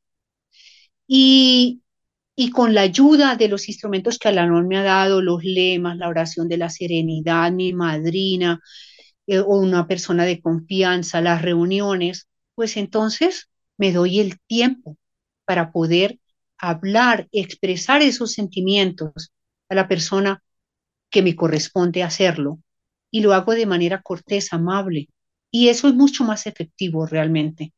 Y, 1.06 1.82
y 2.36 2.50
con 2.50 2.74
la 2.74 2.82
ayuda 2.82 3.36
de 3.36 3.48
los 3.48 3.68
instrumentos 3.68 4.18
que 4.18 4.28
Alanón 4.28 4.68
me 4.68 4.78
ha 4.78 4.82
dado, 4.84 5.22
los 5.22 5.44
lemas, 5.44 5.96
la 5.98 6.08
oración 6.08 6.48
de 6.48 6.58
la 6.58 6.70
serenidad, 6.70 7.52
mi 7.52 7.72
madrina, 7.72 8.60
eh, 9.26 9.40
o 9.40 9.58
una 9.58 9.86
persona 9.88 10.24
de 10.24 10.40
confianza, 10.42 11.20
las 11.20 11.42
reuniones, 11.42 12.28
pues 12.54 12.76
entonces 12.76 13.50
me 13.78 13.92
doy 13.92 14.20
el 14.20 14.40
tiempo 14.46 14.98
para 15.44 15.72
poder 15.72 16.20
hablar, 16.58 17.28
expresar 17.32 18.02
esos 18.02 18.32
sentimientos 18.32 19.32
a 19.68 19.74
la 19.74 19.88
persona 19.88 20.42
que 21.10 21.22
me 21.22 21.36
corresponde 21.36 22.02
hacerlo. 22.02 22.60
Y 23.10 23.20
lo 23.22 23.34
hago 23.34 23.54
de 23.54 23.66
manera 23.66 24.02
cortés, 24.02 24.52
amable. 24.52 25.08
Y 25.50 25.68
eso 25.68 25.88
es 25.88 25.94
mucho 25.94 26.24
más 26.24 26.46
efectivo 26.46 27.06
realmente 27.06 27.72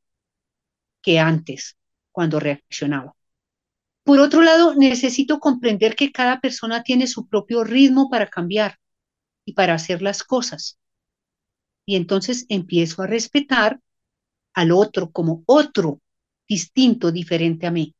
que 1.02 1.18
antes, 1.18 1.76
cuando 2.12 2.38
reaccionaba. 2.40 3.15
Por 4.06 4.20
otro 4.20 4.40
lado, 4.40 4.76
necesito 4.76 5.40
comprender 5.40 5.96
que 5.96 6.12
cada 6.12 6.40
persona 6.40 6.84
tiene 6.84 7.08
su 7.08 7.26
propio 7.26 7.64
ritmo 7.64 8.08
para 8.08 8.28
cambiar 8.28 8.78
y 9.44 9.54
para 9.54 9.74
hacer 9.74 10.00
las 10.00 10.22
cosas. 10.22 10.78
Y 11.84 11.96
entonces 11.96 12.46
empiezo 12.48 13.02
a 13.02 13.08
respetar 13.08 13.80
al 14.54 14.70
otro 14.70 15.10
como 15.10 15.42
otro, 15.46 16.00
distinto, 16.48 17.10
diferente 17.10 17.66
a 17.66 17.72
mí. 17.72 17.96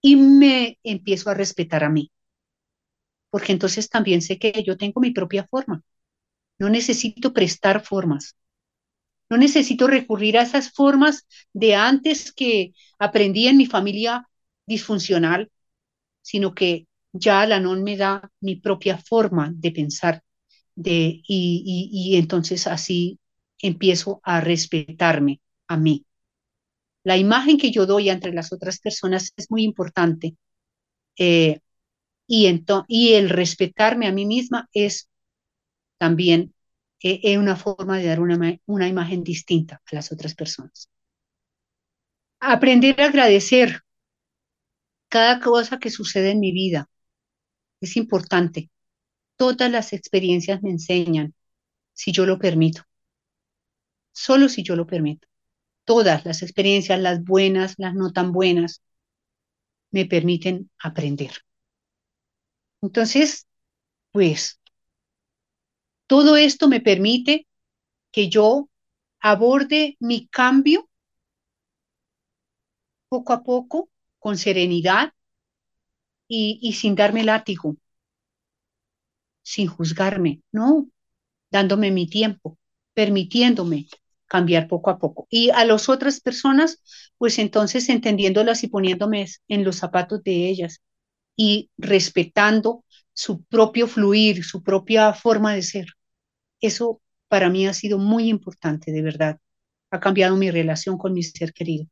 Y 0.00 0.16
me 0.16 0.78
empiezo 0.82 1.28
a 1.28 1.34
respetar 1.34 1.84
a 1.84 1.90
mí. 1.90 2.10
Porque 3.28 3.52
entonces 3.52 3.90
también 3.90 4.22
sé 4.22 4.38
que 4.38 4.64
yo 4.66 4.78
tengo 4.78 5.02
mi 5.02 5.10
propia 5.10 5.46
forma. 5.46 5.82
No 6.58 6.70
necesito 6.70 7.34
prestar 7.34 7.84
formas. 7.84 8.36
No 9.28 9.36
necesito 9.36 9.86
recurrir 9.86 10.38
a 10.38 10.42
esas 10.44 10.72
formas 10.72 11.26
de 11.52 11.74
antes 11.74 12.32
que 12.32 12.72
aprendí 12.98 13.48
en 13.48 13.58
mi 13.58 13.66
familia 13.66 14.26
disfuncional, 14.66 15.50
sino 16.22 16.54
que 16.54 16.86
ya 17.12 17.46
la 17.46 17.60
non 17.60 17.82
me 17.82 17.96
da 17.96 18.20
mi 18.40 18.56
propia 18.56 18.98
forma 18.98 19.52
de 19.54 19.70
pensar 19.72 20.22
de, 20.74 21.22
y, 21.26 22.16
entonces 22.16 22.66
así 22.66 23.18
empiezo 23.60 24.20
a 24.22 24.40
respetarme 24.40 25.40
a 25.68 25.76
mí. 25.76 26.04
La 27.04 27.16
imagen 27.16 27.56
que 27.58 27.70
yo 27.70 27.86
doy 27.86 28.10
entre 28.10 28.32
las 28.32 28.52
otras 28.52 28.78
personas 28.80 29.32
es 29.36 29.50
muy 29.50 29.62
importante. 29.62 30.36
Eh, 31.16 31.60
y, 32.26 32.64
y 32.88 33.14
el 33.14 33.30
respetarme 33.30 34.06
a 34.06 34.12
mí 34.12 34.26
misma 34.26 34.68
es 34.72 35.08
también 35.98 36.54
eh, 37.00 37.38
una 37.38 37.56
forma 37.56 37.98
de 37.98 38.06
dar 38.06 38.20
una, 38.20 38.58
una 38.66 38.88
imagen 38.88 39.22
distinta 39.22 39.80
a 39.86 39.94
las 39.94 40.12
otras 40.12 40.34
personas. 40.34 40.90
Aprender 42.40 43.00
a 43.00 43.06
agradecer 43.06 43.82
cada 45.08 45.40
cosa 45.40 45.78
que 45.78 45.90
sucede 45.90 46.30
en 46.30 46.40
mi 46.40 46.52
vida 46.52 46.88
es 47.80 47.96
importante. 47.96 48.70
Todas 49.36 49.70
las 49.70 49.92
experiencias 49.92 50.62
me 50.62 50.70
enseñan, 50.70 51.34
si 51.92 52.12
yo 52.12 52.26
lo 52.26 52.38
permito. 52.38 52.82
Solo 54.12 54.48
si 54.48 54.62
yo 54.62 54.76
lo 54.76 54.86
permito. 54.86 55.28
Todas 55.84 56.24
las 56.26 56.42
experiencias, 56.42 57.00
las 57.00 57.22
buenas, 57.24 57.74
las 57.78 57.94
no 57.94 58.12
tan 58.12 58.32
buenas, 58.32 58.82
me 59.90 60.06
permiten 60.06 60.70
aprender. 60.78 61.32
Entonces, 62.82 63.46
pues, 64.12 64.60
todo 66.06 66.36
esto 66.36 66.68
me 66.68 66.80
permite 66.80 67.46
que 68.12 68.28
yo 68.28 68.68
aborde 69.20 69.96
mi 70.00 70.28
cambio 70.28 70.88
poco 73.08 73.32
a 73.32 73.42
poco, 73.42 73.88
con 74.26 74.38
serenidad 74.38 75.12
y, 76.26 76.72
sin 76.72 76.96
darme 76.96 77.22
látigo, 77.22 77.76
sin 79.44 79.68
juzgarme, 79.68 80.42
no, 80.50 80.88
dándome 81.52 81.92
mi 81.92 82.08
tiempo, 82.08 82.58
permitiéndome 82.92 83.86
cambiar 84.26 84.66
poco 84.66 84.90
a 84.90 84.98
poco. 84.98 85.28
Y 85.30 85.50
a 85.50 85.64
las 85.64 85.88
otras 85.88 86.18
personas, 86.18 86.82
pues 87.18 87.38
entonces 87.38 87.88
entendiéndolas 87.88 88.64
y 88.64 88.66
poniéndome 88.66 89.26
en 89.46 89.62
los 89.62 89.76
zapatos 89.76 90.24
de 90.24 90.48
ellas 90.48 90.82
y 91.36 91.70
respetando 91.78 92.84
su 93.12 93.44
propio 93.44 93.86
fluir, 93.86 94.42
su 94.44 94.64
propia 94.64 95.14
forma 95.14 95.54
de 95.54 95.62
ser. 95.62 95.86
Eso 96.60 97.00
para 97.28 97.48
mí 97.48 97.68
ha 97.68 97.74
sido 97.74 97.98
muy 97.98 98.28
importante, 98.28 98.90
de 98.90 99.02
verdad. 99.02 99.38
Ha 99.92 100.00
cambiado 100.00 100.36
mi 100.36 100.50
relación 100.50 100.98
con 100.98 101.14
mi 101.14 101.22
ser 101.22 101.52
querido. 101.52 101.86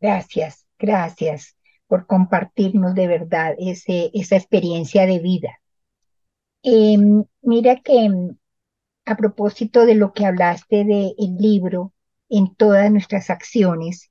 Gracias, 0.00 0.67
gracias 0.78 1.56
por 1.86 2.06
compartirnos 2.06 2.94
de 2.94 3.06
verdad 3.06 3.54
esa 3.58 4.36
experiencia 4.36 5.06
de 5.06 5.18
vida. 5.18 5.58
Em, 6.62 7.24
mira 7.42 7.76
que 7.76 8.08
a 9.06 9.16
propósito 9.16 9.86
de 9.86 9.94
lo 9.94 10.12
que 10.12 10.26
hablaste 10.26 10.84
del 10.84 11.36
libro, 11.38 11.92
en 12.28 12.54
todas 12.54 12.90
nuestras 12.90 13.30
acciones. 13.30 14.10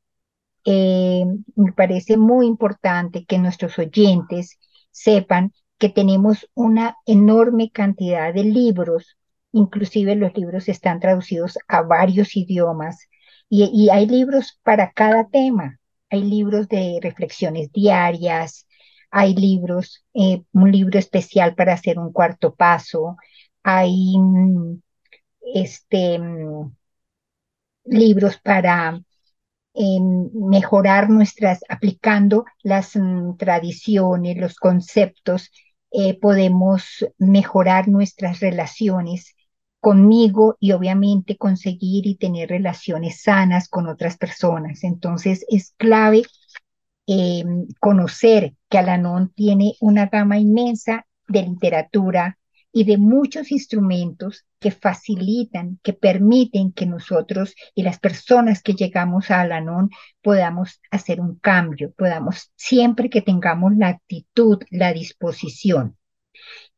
Eh, 0.66 1.26
me 1.56 1.72
parece 1.74 2.18
muy 2.18 2.46
importante 2.48 3.26
que 3.26 3.38
nuestros 3.38 3.78
oyentes 3.80 4.58
sepan 4.92 5.54
que 5.78 5.90
tenemos 5.90 6.50
una 6.56 6.98
enorme 7.06 7.70
cantidad 7.72 8.34
de 8.34 8.44
libros, 8.44 9.18
inclusive 9.52 10.16
los 10.16 10.36
libros 10.36 10.68
están 10.68 11.00
traducidos 11.00 11.58
a 11.68 11.84
varios 11.84 12.36
idiomas 12.36 13.08
y 13.50 13.90
hay 13.90 14.08
libros 14.08 14.60
para 14.64 14.92
cada 14.92 15.30
tema. 15.30 15.80
Hay 16.10 16.24
libros 16.24 16.68
de 16.70 17.00
reflexiones 17.02 17.72
diarias, 17.72 18.68
hay 19.12 19.36
libros, 19.36 20.06
eh, 20.14 20.44
un 20.54 20.72
libro 20.72 21.00
especial 21.00 21.56
para 21.56 21.74
hacer 21.74 22.00
un 22.00 22.12
cuarto 22.14 22.56
paso, 22.56 23.18
hay 23.64 24.18
mm, 24.18 24.82
este, 25.54 26.20
mm, 26.20 26.72
libros 27.86 28.38
para 28.40 29.02
em, 29.74 30.30
mejorar 30.34 31.10
nuestras, 31.10 31.60
aplicando 31.70 32.46
las 32.64 32.96
mm, 32.96 33.38
tradiciones, 33.38 34.38
los 34.38 34.56
conceptos, 34.56 35.52
eh, 35.92 36.20
podemos 36.20 37.06
mejorar 37.18 37.88
nuestras 37.88 38.40
relaciones 38.42 39.37
conmigo 39.80 40.58
y 40.60 40.72
obviamente 40.72 41.38
conseguir 41.38 42.08
y 42.08 42.16
tener 42.16 42.50
relaciones 42.50 43.22
sanas 43.22 43.70
con 43.70 43.88
otras 43.88 44.18
personas. 44.18 44.84
Entonces 44.84 45.46
es 45.50 45.74
clave 45.78 46.24
eh, 47.08 47.44
conocer 47.80 48.54
que 48.70 48.78
Alanon 48.78 49.32
tiene 49.34 49.76
una 49.80 50.08
gama 50.08 50.38
inmensa 50.40 51.06
de 51.28 51.44
literatura 51.44 52.38
y 52.72 52.84
de 52.84 52.98
muchos 52.98 53.52
instrumentos 53.52 54.46
que 54.60 54.72
facilitan, 54.72 55.80
que 55.84 55.94
permiten 55.94 56.72
que 56.74 56.86
nosotros 56.86 57.56
y 57.74 57.84
las 57.84 58.00
personas 58.00 58.62
que 58.62 58.74
llegamos 58.74 59.32
a 59.32 59.42
Alanon 59.42 59.90
podamos 60.22 60.82
hacer 60.92 61.22
un 61.22 61.40
cambio, 61.40 61.94
podamos 61.98 62.52
siempre 62.56 63.10
que 63.10 63.22
tengamos 63.22 63.76
la 63.78 63.88
actitud, 63.90 64.60
la 64.70 64.94
disposición 64.94 65.98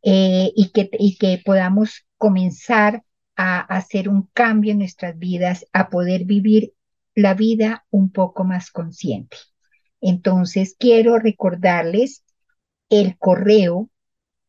eh, 0.04 0.52
y, 0.56 0.72
que, 0.72 0.90
y 0.94 1.18
que 1.18 1.42
podamos 1.44 2.06
comenzar 2.20 3.04
a 3.36 3.62
hacer 3.62 4.10
un 4.10 4.30
cambio 4.34 4.74
en 4.74 4.80
nuestras 4.80 5.18
vidas, 5.18 5.66
a 5.74 5.90
poder 5.90 6.26
vivir 6.26 6.74
la 7.16 7.34
vida 7.34 7.86
un 7.90 8.12
poco 8.12 8.44
más 8.44 8.70
consciente. 8.70 9.38
Entonces, 10.02 10.76
quiero 10.78 11.18
recordarles 11.18 12.24
el 12.90 13.18
correo 13.18 13.90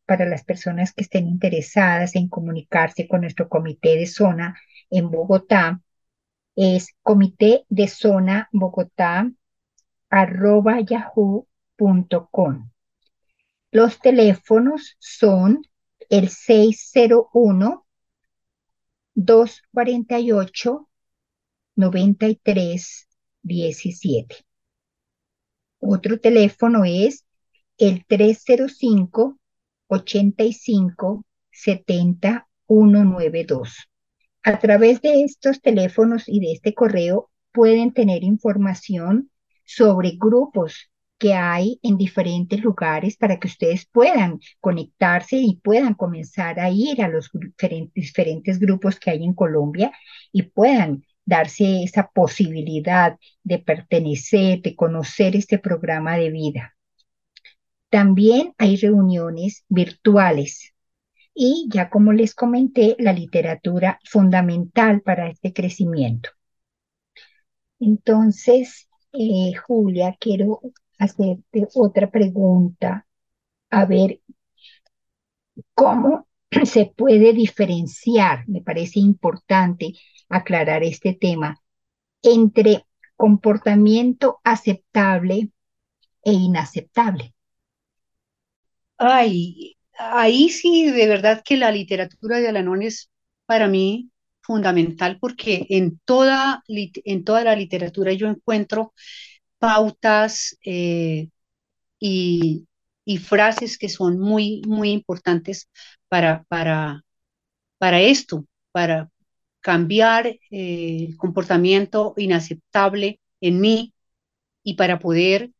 para 0.05 0.25
las 0.25 0.43
personas 0.43 0.93
que 0.93 1.03
estén 1.03 1.27
interesadas 1.27 2.15
en 2.15 2.27
comunicarse 2.27 3.07
con 3.07 3.21
nuestro 3.21 3.47
comité 3.47 3.95
de 3.95 4.07
zona 4.07 4.59
en 4.89 5.09
Bogotá. 5.09 5.81
Es 6.55 6.95
comité 7.01 7.65
de 7.69 7.87
zona 7.87 8.49
Bogotá 8.51 9.31
arroba 10.09 10.81
yahoo.com. 10.81 12.69
Los 13.71 13.99
teléfonos 13.99 14.97
son 14.99 15.61
el 16.11 16.27
601 16.27 17.85
248 19.15 20.89
93 21.75 23.07
17. 23.41 24.35
Otro 25.79 26.19
teléfono 26.19 26.83
es 26.83 27.25
el 27.77 28.05
305 28.05 29.39
85 29.87 31.25
70 31.49 32.47
192. 32.67 33.89
A 34.43 34.59
través 34.59 35.01
de 35.01 35.23
estos 35.23 35.61
teléfonos 35.61 36.25
y 36.27 36.41
de 36.41 36.51
este 36.51 36.73
correo 36.73 37.31
pueden 37.53 37.93
tener 37.93 38.25
información 38.25 39.31
sobre 39.63 40.17
grupos 40.17 40.90
que 41.21 41.35
hay 41.35 41.79
en 41.83 41.99
diferentes 41.99 42.59
lugares 42.63 43.15
para 43.15 43.39
que 43.39 43.47
ustedes 43.47 43.85
puedan 43.85 44.39
conectarse 44.59 45.35
y 45.37 45.57
puedan 45.57 45.93
comenzar 45.93 46.59
a 46.59 46.71
ir 46.71 47.03
a 47.03 47.09
los 47.09 47.29
diferentes, 47.93 48.57
grupos 48.57 48.99
que 48.99 49.11
hay 49.11 49.23
en 49.23 49.35
Colombia 49.35 49.91
y 50.31 50.41
puedan 50.41 51.05
darse 51.23 51.83
esa 51.83 52.09
posibilidad 52.09 53.19
de 53.43 53.59
pertenecer, 53.59 54.63
de 54.63 54.75
conocer 54.75 55.35
este 55.35 55.59
programa 55.59 56.17
de 56.17 56.31
vida. 56.31 56.75
También 57.91 58.55
hay 58.57 58.77
reuniones 58.77 59.63
virtuales 59.69 60.73
y 61.35 61.69
ya 61.71 61.91
como 61.91 62.13
les 62.13 62.33
comenté, 62.33 62.95
la 62.97 63.13
literatura 63.13 63.99
fundamental 64.05 65.01
para 65.01 65.29
este 65.29 65.53
crecimiento. 65.53 66.31
Entonces, 67.79 68.87
eh, 69.13 69.53
Julia, 69.67 70.15
quiero 70.19 70.61
hacerte 71.01 71.67
otra 71.75 72.09
pregunta. 72.11 73.05
A 73.71 73.85
ver, 73.85 74.21
¿cómo 75.73 76.27
se 76.65 76.93
puede 76.95 77.33
diferenciar? 77.33 78.47
Me 78.47 78.61
parece 78.61 78.99
importante 78.99 79.93
aclarar 80.29 80.83
este 80.83 81.13
tema, 81.13 81.59
entre 82.23 82.85
comportamiento 83.17 84.39
aceptable 84.43 85.51
e 86.23 86.33
inaceptable. 86.33 87.33
Ay, 88.97 89.77
ahí 89.97 90.49
sí, 90.49 90.91
de 90.91 91.07
verdad 91.07 91.41
que 91.43 91.57
la 91.57 91.71
literatura 91.71 92.39
de 92.39 92.47
Alanón 92.49 92.81
es 92.83 93.09
para 93.45 93.67
mí 93.67 94.11
fundamental 94.41 95.17
porque 95.19 95.65
en 95.69 95.99
toda, 96.05 96.63
en 96.67 97.23
toda 97.23 97.43
la 97.43 97.55
literatura 97.55 98.13
yo 98.13 98.27
encuentro 98.27 98.93
pautas 99.61 100.57
eh, 100.65 101.29
y, 101.99 102.67
frases 103.19 103.77
que 103.77 103.89
son 103.89 104.19
muy, 104.19 104.61
muy 104.67 104.89
importantes 104.91 105.69
para, 106.09 106.43
para, 106.45 107.03
para 107.77 108.01
esto, 108.01 108.45
para, 108.71 109.09
cambiar 109.61 110.27
eh, 110.27 111.07
el 111.09 111.17
comportamiento 111.17 112.15
inaceptable 112.17 113.19
en 113.41 113.61
mí 113.61 113.93
y 114.63 114.75
para 114.75 114.99
poder 114.99 115.51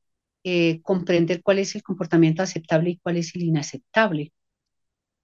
eh, 0.44 0.82
comprender 0.82 1.44
cuál 1.44 1.60
es 1.60 1.76
el 1.76 1.84
comportamiento 1.84 2.42
aceptable 2.44 2.92
y 2.92 2.98
cuál 2.98 3.18
es 3.18 3.36
el 3.36 3.44
inaceptable. 3.44 4.34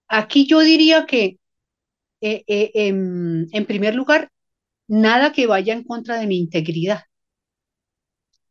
Aquí 0.08 0.48
yo 0.48 0.60
diría 0.62 1.06
que, 1.08 1.40
en, 2.22 3.48
en 3.52 3.66
primer 3.66 3.96
lugar, 3.96 4.30
nada 4.88 5.34
que 5.34 5.48
vaya 5.48 5.74
en 5.74 5.84
contra 5.84 6.20
de 6.20 6.28
mi 6.28 6.38
integridad, 6.40 7.07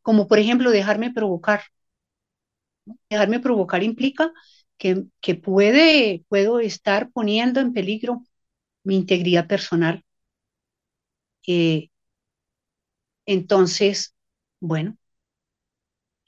como 0.07 0.27
por 0.29 0.39
ejemplo 0.39 0.71
dejarme 0.71 1.11
provocar. 1.11 1.61
Dejarme 3.09 3.39
provocar 3.39 3.83
implica 3.83 4.31
que, 4.77 5.05
que 5.21 5.35
puede, 5.35 6.23
puedo 6.29 6.59
estar 6.59 7.11
poniendo 7.11 7.59
en 7.59 7.73
peligro 7.73 8.23
mi 8.83 8.95
integridad 8.97 9.47
personal 9.47 10.03
eh, 11.47 11.89
entonces, 13.27 14.15
bueno, 14.59 14.97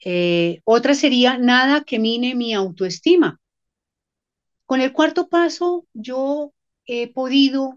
eh, 0.04 0.60
otra 0.64 0.94
sería 0.94 1.38
nada 1.38 1.84
que 1.84 1.98
mine 1.98 2.34
mi 2.34 2.52
autoestima. 2.54 3.38
Con 4.64 4.80
el 4.80 4.94
cuarto 4.94 5.28
paso, 5.28 5.86
yo 5.92 6.54
he 6.86 7.12
podido 7.12 7.76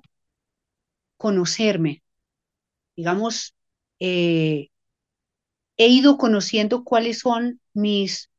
conocerme, 1.18 2.04
digamos, 2.98 3.56
eh, 4.00 4.70
he 5.78 5.88
ido 5.88 6.18
conociendo 6.18 6.84
cuáles 6.84 7.20
son 7.20 7.62
mis, 7.74 8.30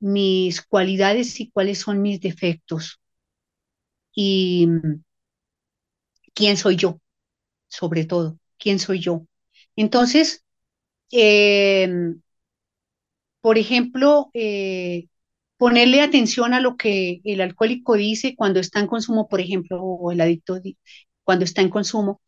mis 0.00 0.62
cualidades 0.62 1.40
y 1.40 1.50
cuáles 1.50 1.78
son 1.80 2.02
mis 2.02 2.20
defectos 2.20 3.00
y 4.14 4.68
quién 6.34 6.56
soy 6.56 6.76
yo 6.76 7.00
sobre 7.68 8.04
todo, 8.06 8.38
quién 8.58 8.80
soy 8.80 9.00
yo. 9.00 9.26
Entonces, 9.76 10.44
em, 11.12 12.22
por 13.40 13.58
ejemplo, 13.58 14.30
eh, 14.34 15.06
ponerle 15.56 16.02
atención 16.02 16.54
a 16.54 16.60
lo 16.60 16.76
que 16.76 17.20
el 17.24 17.40
alcohólico 17.40 17.94
dice 17.96 18.34
cuando 18.36 18.60
está 18.60 18.80
en 18.80 18.86
consumo, 18.88 19.28
por 19.28 19.40
ejemplo, 19.40 19.82
o 19.82 20.12
el 20.12 20.20
adicto 20.20 20.60
cuando 21.24 21.44
está 21.44 21.62
en 21.62 21.70
consumo, 21.70 22.20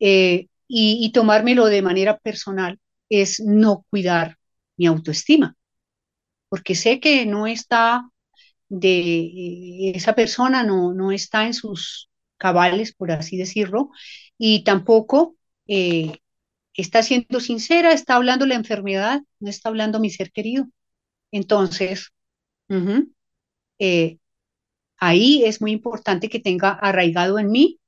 eh, 0.00 0.48
y, 0.68 1.12
tomármelo 1.12 1.66
de 1.66 1.82
manera 1.82 2.18
personal, 2.18 2.80
es 3.08 3.40
no 3.40 3.84
cuidar 3.90 4.38
mi 4.76 4.86
autoestima, 4.86 5.56
porque 6.48 6.74
sé 6.74 7.00
que 7.00 7.26
no 7.26 7.46
está 7.46 8.08
de 8.68 9.92
esa 9.94 10.14
persona, 10.14 10.62
no, 10.64 10.94
no 10.94 11.12
está 11.12 11.46
en 11.46 11.54
sus 11.54 12.10
cabales, 12.36 12.94
por 12.94 13.12
así 13.12 13.36
decirlo, 13.36 13.90
y 14.38 14.64
tampoco 14.64 15.36
eh, 15.66 16.18
está 16.74 17.02
siendo 17.02 17.40
sincera, 17.40 17.92
está 17.92 18.16
hablando 18.16 18.46
la 18.46 18.54
enfermedad, 18.56 19.22
no 19.40 19.50
está 19.50 19.68
hablando 19.68 20.00
mi 20.00 20.10
ser 20.10 20.32
querido. 20.32 20.66
Entonces, 21.32 22.12
eh, 23.78 24.18
ahí 24.98 25.44
es 25.44 25.60
muy 25.60 25.72
importante 25.72 26.28
que 26.28 26.40
tenga 26.40 26.70
arraigado 26.70 27.38
en 27.38 27.50
mí 27.50 27.80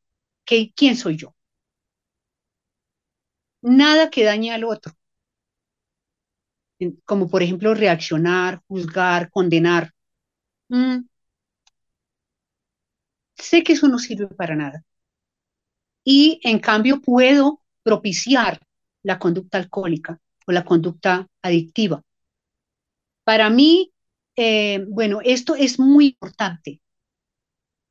que, 0.44 0.72
quién 0.76 0.96
soy 0.96 1.16
yo. 1.16 1.34
nada 3.62 4.10
que 4.10 4.24
dañe 4.24 4.52
al 4.52 4.64
otro, 4.64 4.92
como 7.04 7.28
por 7.28 7.42
ejemplo 7.42 7.74
reaccionar, 7.74 8.62
juzgar, 8.68 9.30
condenar. 9.30 9.92
Mm. 10.68 11.06
Sé 13.36 13.62
que 13.62 13.74
eso 13.74 13.88
no 13.88 13.98
sirve 13.98 14.28
para 14.28 14.56
nada. 14.56 14.84
Y 16.04 16.40
en 16.44 16.58
cambio 16.60 17.00
puedo 17.00 17.60
propiciar 17.82 18.60
la 19.02 19.18
conducta 19.18 19.58
alcohólica 19.58 20.20
o 20.46 20.52
la 20.52 20.64
conducta 20.64 21.26
adictiva. 21.42 22.02
Para 23.24 23.50
mí, 23.50 23.92
eh, 24.36 24.84
bueno, 24.88 25.20
esto 25.24 25.54
es 25.56 25.78
muy 25.78 26.06
importante. 26.06 26.80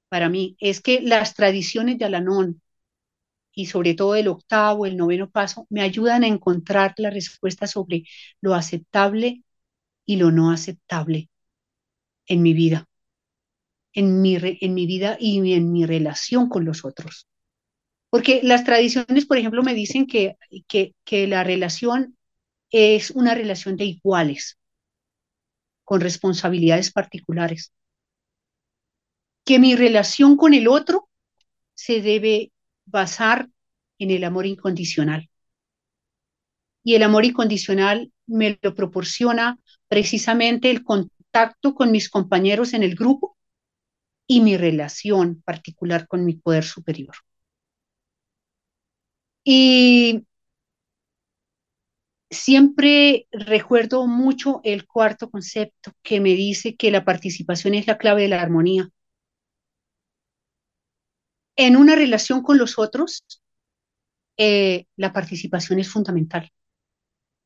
Para 0.09 0.29
mí 0.29 0.55
es 0.59 0.81
que 0.81 1.01
las 1.01 1.33
tradiciones 1.35 1.97
de 1.97 2.05
Alanón 2.05 2.61
y 3.55 3.67
sobre 3.67 3.95
todo 3.95 4.15
el 4.15 4.27
octavo, 4.27 4.85
el 4.85 4.97
noveno 4.97 5.29
paso, 5.31 5.65
me 5.69 5.81
ayudan 5.81 6.23
a 6.23 6.27
encontrar 6.27 6.93
la 6.97 7.09
respuesta 7.09 7.67
sobre 7.67 8.03
lo 8.41 8.53
aceptable 8.53 9.43
y 10.05 10.17
lo 10.17 10.31
no 10.31 10.51
aceptable 10.51 11.29
en 12.27 12.41
mi 12.43 12.53
vida, 12.53 12.87
en 13.93 14.21
mi, 14.21 14.37
en 14.41 14.73
mi 14.73 14.85
vida 14.85 15.17
y 15.19 15.53
en 15.53 15.71
mi 15.71 15.85
relación 15.85 16.49
con 16.49 16.65
los 16.65 16.85
otros. 16.85 17.27
Porque 18.09 18.41
las 18.43 18.63
tradiciones, 18.63 19.25
por 19.25 19.37
ejemplo, 19.37 19.63
me 19.63 19.73
dicen 19.73 20.07
que, 20.07 20.37
que, 20.67 20.93
que 21.03 21.27
la 21.27 21.43
relación 21.43 22.17
es 22.71 23.11
una 23.11 23.35
relación 23.35 23.77
de 23.77 23.85
iguales, 23.85 24.57
con 25.85 26.01
responsabilidades 26.01 26.91
particulares. 26.91 27.71
Que 29.45 29.59
mi 29.59 29.75
relación 29.75 30.35
con 30.35 30.53
el 30.53 30.67
otro 30.67 31.07
se 31.73 32.01
debe 32.01 32.51
basar 32.85 33.49
en 33.99 34.11
el 34.11 34.23
amor 34.23 34.45
incondicional. 34.45 35.29
Y 36.83 36.95
el 36.95 37.03
amor 37.03 37.25
incondicional 37.25 38.11
me 38.27 38.59
lo 38.61 38.75
proporciona 38.75 39.59
precisamente 39.87 40.71
el 40.71 40.83
contacto 40.83 41.75
con 41.75 41.91
mis 41.91 42.09
compañeros 42.09 42.73
en 42.73 42.83
el 42.83 42.95
grupo 42.95 43.37
y 44.27 44.41
mi 44.41 44.57
relación 44.57 45.41
particular 45.43 46.07
con 46.07 46.25
mi 46.25 46.35
poder 46.35 46.63
superior. 46.63 47.15
Y 49.43 50.25
siempre 52.29 53.27
recuerdo 53.31 54.05
mucho 54.07 54.61
el 54.63 54.85
cuarto 54.87 55.29
concepto 55.31 55.91
que 56.03 56.19
me 56.19 56.33
dice 56.35 56.75
que 56.75 56.91
la 56.91 57.05
participación 57.05 57.73
es 57.75 57.87
la 57.87 57.97
clave 57.97 58.23
de 58.23 58.29
la 58.29 58.41
armonía. 58.41 58.89
En 61.55 61.77
una 61.77 61.95
relación 61.95 62.41
con 62.41 62.57
los 62.57 62.77
otros, 62.77 63.23
eh, 64.37 64.85
la 64.97 65.13
participación 65.13 65.79
es 65.79 65.89
fundamental, 65.89 66.51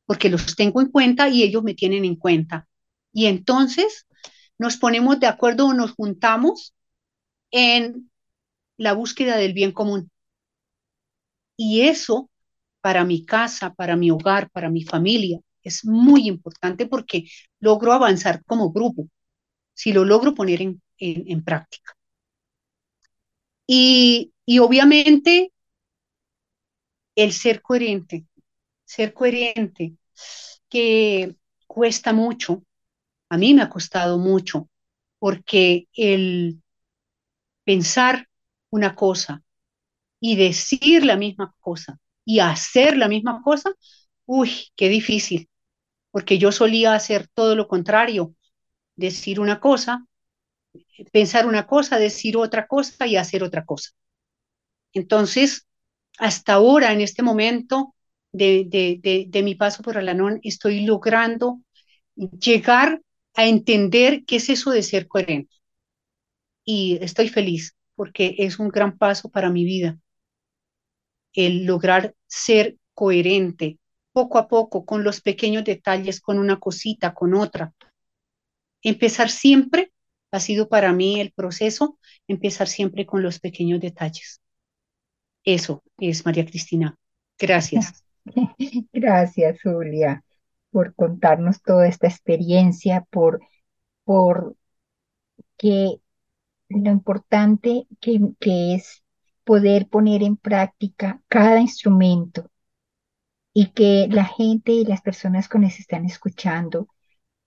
porque 0.06 0.28
los 0.28 0.56
tengo 0.56 0.80
en 0.80 0.90
cuenta 0.90 1.28
y 1.28 1.42
ellos 1.42 1.62
me 1.62 1.74
tienen 1.74 2.04
en 2.04 2.16
cuenta. 2.16 2.68
Y 3.12 3.26
entonces 3.26 4.06
nos 4.58 4.76
ponemos 4.76 5.20
de 5.20 5.26
acuerdo 5.26 5.66
o 5.66 5.74
nos 5.74 5.92
juntamos 5.92 6.74
en 7.50 8.10
la 8.76 8.94
búsqueda 8.94 9.36
del 9.36 9.52
bien 9.52 9.72
común. 9.72 10.10
Y 11.56 11.82
eso 11.82 12.30
para 12.80 13.04
mi 13.04 13.24
casa, 13.24 13.74
para 13.74 13.96
mi 13.96 14.10
hogar, 14.10 14.50
para 14.50 14.70
mi 14.70 14.82
familia, 14.84 15.40
es 15.62 15.84
muy 15.84 16.26
importante 16.26 16.86
porque 16.86 17.26
logro 17.58 17.92
avanzar 17.92 18.42
como 18.44 18.72
grupo, 18.72 19.08
si 19.74 19.92
lo 19.92 20.04
logro 20.04 20.34
poner 20.34 20.62
en, 20.62 20.82
en, 20.98 21.44
práctica. 21.44 21.94
Y, 23.70 24.32
y 24.46 24.58
obviamente 24.58 25.52
el 27.14 27.32
ser 27.32 27.62
coherente, 27.62 28.26
ser 28.84 29.14
coherente, 29.14 29.94
que 30.68 31.36
cuesta 31.66 32.12
mucho, 32.12 32.64
a 33.30 33.38
mí 33.38 33.54
me 33.54 33.62
ha 33.62 33.70
costado 33.70 34.18
mucho, 34.18 34.68
porque 35.20 35.88
el 35.94 36.62
pensar 37.64 38.28
una 38.70 38.94
cosa 38.94 39.42
y 40.20 40.36
decir 40.36 41.04
la 41.06 41.16
misma 41.16 41.54
cosa 41.60 41.98
y 42.24 42.40
hacer 42.40 42.96
la 42.96 43.08
misma 43.08 43.42
cosa, 43.42 43.72
uy, 44.26 44.52
qué 44.76 44.88
difícil, 44.88 45.50
porque 46.12 46.38
yo 46.38 46.52
solía 46.52 46.94
hacer 46.94 47.28
todo 47.34 47.56
lo 47.56 47.68
contrario, 47.68 48.34
decir 48.96 49.40
una 49.40 49.60
cosa, 49.60 50.06
pensar 51.12 51.46
una 51.46 51.66
cosa, 51.66 51.98
decir 51.98 52.36
otra 52.36 52.66
cosa 52.66 53.06
y 53.06 53.16
hacer 53.16 53.42
otra 53.42 53.64
cosa. 53.64 53.90
Entonces, 54.92 55.66
hasta 56.18 56.54
ahora, 56.54 56.92
en 56.92 57.00
este 57.00 57.22
momento 57.22 57.94
de, 58.32 59.30
mi 59.42 59.54
paso 59.54 59.82
por 59.82 59.98
Alanón, 59.98 60.40
estoy 60.42 60.84
logrando 60.84 61.60
llegar 62.14 63.00
a 63.34 63.46
entender 63.46 64.24
qué 64.24 64.36
es 64.36 64.48
eso 64.48 64.70
de 64.70 64.82
ser 64.82 65.08
coherente. 65.08 65.56
Y 66.64 66.98
estoy 67.00 67.28
feliz 67.28 67.74
porque 67.94 68.34
es 68.38 68.58
un 68.58 68.68
gran 68.68 68.98
paso 68.98 69.30
para 69.30 69.50
mi 69.50 69.64
vida 69.64 69.98
el 71.32 71.64
lograr 71.64 72.14
ser 72.26 72.76
coherente 72.94 73.78
poco 74.12 74.38
a 74.38 74.48
poco 74.48 74.84
con 74.84 75.04
los 75.04 75.20
pequeños 75.20 75.64
detalles, 75.64 76.20
con 76.20 76.38
una 76.38 76.58
cosita, 76.58 77.14
con 77.14 77.34
otra. 77.34 77.72
Empezar 78.82 79.30
siempre 79.30 79.92
ha 80.30 80.40
sido 80.40 80.68
para 80.68 80.92
mí 80.92 81.20
el 81.20 81.32
proceso, 81.32 81.98
empezar 82.28 82.68
siempre 82.68 83.06
con 83.06 83.22
los 83.22 83.40
pequeños 83.40 83.80
detalles. 83.80 84.40
Eso 85.44 85.82
es 85.98 86.24
María 86.24 86.44
Cristina. 86.44 86.96
Gracias. 87.38 88.04
Gracias, 88.92 89.60
Julia, 89.62 90.22
por 90.70 90.94
contarnos 90.94 91.62
toda 91.62 91.88
esta 91.88 92.06
experiencia, 92.06 93.06
por, 93.10 93.40
por 94.04 94.56
que 95.56 95.96
lo 96.68 96.90
importante 96.90 97.86
que, 98.00 98.20
que 98.38 98.74
es 98.74 99.02
poder 99.44 99.88
poner 99.88 100.22
en 100.22 100.36
práctica 100.36 101.20
cada 101.28 101.60
instrumento 101.60 102.50
y 103.52 103.72
que 103.72 104.06
la 104.08 104.24
gente 104.24 104.72
y 104.72 104.84
las 104.84 105.02
personas 105.02 105.48
que 105.48 105.58
nos 105.58 105.78
están 105.78 106.04
escuchando 106.04 106.88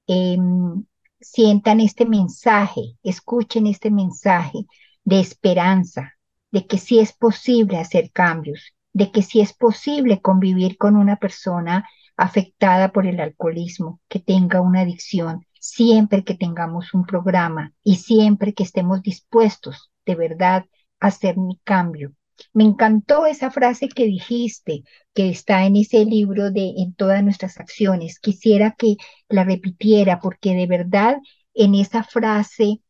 em, 0.07 0.83
sientan 1.23 1.79
este 1.79 2.05
mensaje, 2.05 2.97
escuchen 3.03 3.67
este 3.67 3.89
mensaje 3.91 4.65
de 5.03 5.19
esperanza, 5.19 6.13
de 6.51 6.67
que 6.67 6.77
sí 6.77 6.99
es 6.99 7.13
posible 7.13 7.77
hacer 7.77 8.11
cambios, 8.11 8.73
de 8.93 9.11
que 9.11 9.21
sí 9.21 9.41
es 9.41 9.53
posible 9.53 10.21
convivir 10.21 10.77
con 10.77 10.95
una 10.95 11.15
persona 11.17 11.87
afectada 12.15 12.91
por 12.91 13.07
el 13.07 13.19
alcoholismo, 13.19 13.99
que 14.07 14.19
tenga 14.19 14.61
una 14.61 14.81
adicción, 14.81 15.45
siempre 15.59 16.23
que 16.23 16.35
tengamos 16.35 16.93
un 16.93 17.05
programa 17.05 17.73
y 17.83 17.95
siempre 17.95 18.53
que 18.53 18.63
estemos 18.63 19.01
dispuestos 19.01 19.91
de 20.05 20.15
verdad 20.15 20.65
hacer 20.99 21.37
mi 21.37 21.59
cambio. 21.63 22.13
Me 22.53 22.63
encantó 22.63 23.25
esa 23.25 23.51
frase 23.51 23.89
que 23.89 24.05
dijiste, 24.05 24.83
que 25.13 25.29
está 25.29 25.65
en 25.65 25.75
ese 25.75 26.05
libro 26.05 26.51
de 26.51 26.73
En 26.77 26.93
todas 26.93 27.23
nuestras 27.23 27.59
acciones. 27.59 28.19
Quisiera 28.19 28.71
que 28.77 28.97
la 29.29 29.43
repitiera 29.43 30.19
porque 30.19 30.53
de 30.53 30.67
verdad 30.67 31.17
en 31.53 31.75
esa 31.75 32.03
frase 32.03 32.81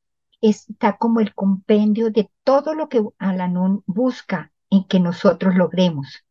está 0.41 0.97
como 0.97 1.19
el 1.19 1.33
compendio 1.33 2.09
de 2.11 2.29
todo 2.43 2.73
lo 2.73 2.89
que 2.89 3.03
Alanon 3.17 3.83
busca 3.85 4.51
en 4.69 4.85
que 4.85 4.99
nosotros 4.99 5.55
logremos. 5.55 6.23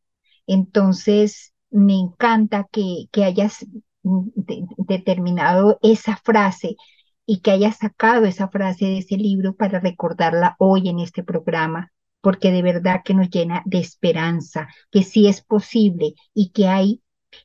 Entonces, 0.47 1.55
me 1.71 1.95
encanta 1.95 2.69
que, 2.71 3.07
que 3.11 3.25
hayas 3.25 3.67
determinado 4.03 5.79
esa 5.83 6.17
frase 6.17 6.77
y 7.25 7.41
que 7.41 7.53
haya 7.53 7.73
sacado 7.73 8.27
esa 8.27 8.49
frase 8.49 8.87
de 8.87 8.99
ese 8.99 9.17
libro 9.17 9.55
para 9.55 9.81
recordarla 9.81 10.57
hoy 10.59 10.89
en 10.89 10.99
este 10.99 11.23
programa, 11.23 11.93
porque 12.23 12.51
de 12.51 12.63
verdad 12.63 13.03
que 13.05 13.13
nos 13.13 13.29
llena 13.29 13.63
de 13.67 13.79
esperanza, 13.79 14.69
que 14.91 15.03
sí 15.03 15.29
es 15.29 15.43
posible 15.43 16.15
y 16.33 16.51
que 16.51 16.69
hay, 16.69 17.03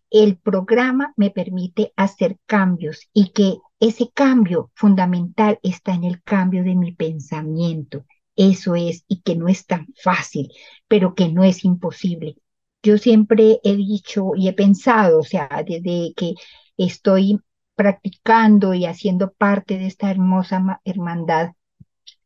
el 0.09 0.37
programa 0.37 1.13
me 1.17 1.31
permite 1.31 1.93
hacer 1.97 2.37
cambios 2.45 3.01
y 3.13 3.31
que 3.31 3.57
ese 3.79 4.09
cambio 4.13 4.71
fundamental 4.75 5.59
está 5.63 5.93
en 5.93 6.03
el 6.05 6.21
cambio 6.23 6.63
de 6.63 6.75
mi 6.75 6.93
pensamiento. 6.93 8.05
Eso 8.35 8.75
es, 8.75 9.03
y 9.07 9.21
que 9.21 9.35
no 9.35 9.47
es 9.47 9.65
tan 9.65 9.87
fácil, 10.01 10.51
pero 10.87 11.15
que 11.15 11.29
no 11.29 11.43
es 11.43 11.65
imposible. 11.65 12.37
Yo 12.83 12.97
siempre 12.97 13.59
he 13.63 13.75
dicho 13.75 14.31
y 14.35 14.47
he 14.47 14.53
pensado, 14.53 15.19
o 15.19 15.23
sea, 15.23 15.49
desde 15.67 16.13
que 16.15 16.35
estoy 16.77 17.39
practicando 17.75 18.73
y 18.73 18.85
haciendo 18.85 19.33
parte 19.33 19.77
de 19.77 19.87
esta 19.87 20.11
hermosa 20.11 20.81
hermandad, 20.85 21.51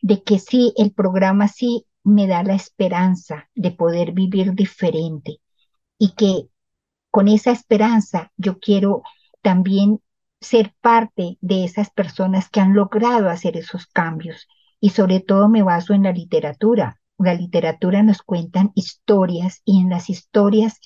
de 0.02 0.24
que 0.24 0.39
sí, 0.39 0.74
el 0.78 0.91
programa 0.93 1.47
sí 1.47 1.86
me 2.04 2.28
da 2.28 2.43
la 2.43 2.56
esperanza 2.56 3.49
de 3.56 3.72
poder 3.72 4.12
vivir 4.12 4.54
diferente 4.54 5.39
y 5.97 6.14
que 6.14 6.49
con 7.12 7.28
esa 7.28 7.52
esperanza 7.52 8.32
yo 8.38 8.60
quiero 8.60 9.04
también 9.41 10.02
ser 10.39 10.74
parte 10.82 11.38
de 11.41 11.64
esas 11.64 11.91
personas 11.91 12.49
que 12.49 12.60
han 12.60 12.74
logrado 12.74 13.30
hacer 13.30 13.58
esos 13.58 13.86
cambios 13.88 14.47
y 14.80 14.89
sobre 14.89 15.20
todo 15.20 15.47
me 15.47 15.62
baso 15.62 15.93
en 15.93 16.04
la 16.04 16.12
literatura. 16.12 16.99
La 17.18 17.36
literatura 17.36 18.02
nos 18.02 18.24
cuentan 18.24 18.72
historias 18.74 19.62
y 19.64 19.80
en 19.80 19.89
las 19.89 20.10
historias 20.10 20.80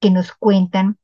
que 0.00 0.10
nos 0.10 0.32
cuentan, 0.32 0.98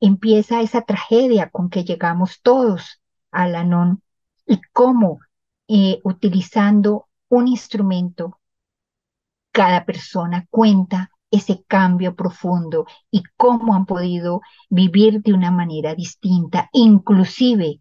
empieza 0.00 0.60
esa 0.60 0.82
tragedia 0.82 1.50
con 1.50 1.70
que 1.70 1.84
llegamos 1.84 2.40
todos 2.42 3.00
al 3.30 3.54
Anon 3.54 4.02
y 4.46 4.60
cómo 4.72 5.20
eh, 5.68 6.00
utilizando 6.04 7.08
un 7.28 7.48
instrumento, 7.48 8.37
cada 9.58 9.84
persona 9.84 10.46
cuenta 10.50 11.10
ese 11.32 11.64
cambio 11.66 12.14
profundo 12.14 12.86
y 13.10 13.24
cómo 13.36 13.74
han 13.74 13.86
podido 13.86 14.40
vivir 14.70 15.20
de 15.20 15.32
una 15.32 15.50
manera 15.50 15.96
distinta, 15.96 16.70
inclusive 16.72 17.80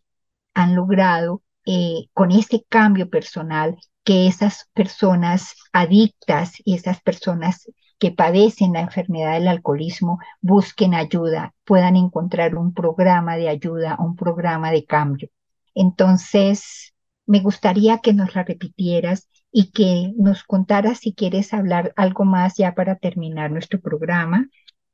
han 0.56 0.76
logrado 0.76 1.44
eh, 1.68 2.08
con 2.14 2.32
ese 2.32 2.66
cambio 2.68 3.12
personal 3.12 3.78
que 4.04 4.26
esas 4.26 4.68
personas 4.74 5.54
adictas 5.72 6.54
y 6.66 6.74
esas 6.74 7.00
personas 7.00 7.72
que 8.00 8.10
padecen 8.10 8.74
la 8.74 8.82
enfermedad 8.82 9.34
del 9.34 9.48
alcoholismo 9.48 10.18
busquen 10.42 10.96
ayuda, 10.96 11.54
puedan 11.64 11.96
encontrar 11.96 12.56
un 12.56 12.74
programa 12.74 13.38
de 13.38 13.50
ayuda, 13.50 13.98
un 14.00 14.16
programa 14.16 14.72
de 14.72 14.84
cambio. 14.84 15.30
Entonces, 15.76 16.96
me 17.28 17.40
gustaría 17.40 18.00
que 18.00 18.14
nos 18.14 18.34
la 18.34 18.44
repitieras 18.44 19.30
y 19.52 19.72
que 19.72 20.14
nos 20.18 20.44
contaras 20.44 21.00
si 21.00 21.14
quieres 21.14 21.54
hablar 21.54 21.94
algo 21.96 22.26
más 22.26 22.56
ya 22.58 22.76
para 22.76 22.98
terminar 22.98 23.52
nuestro 23.52 23.80
programa. 23.80 24.50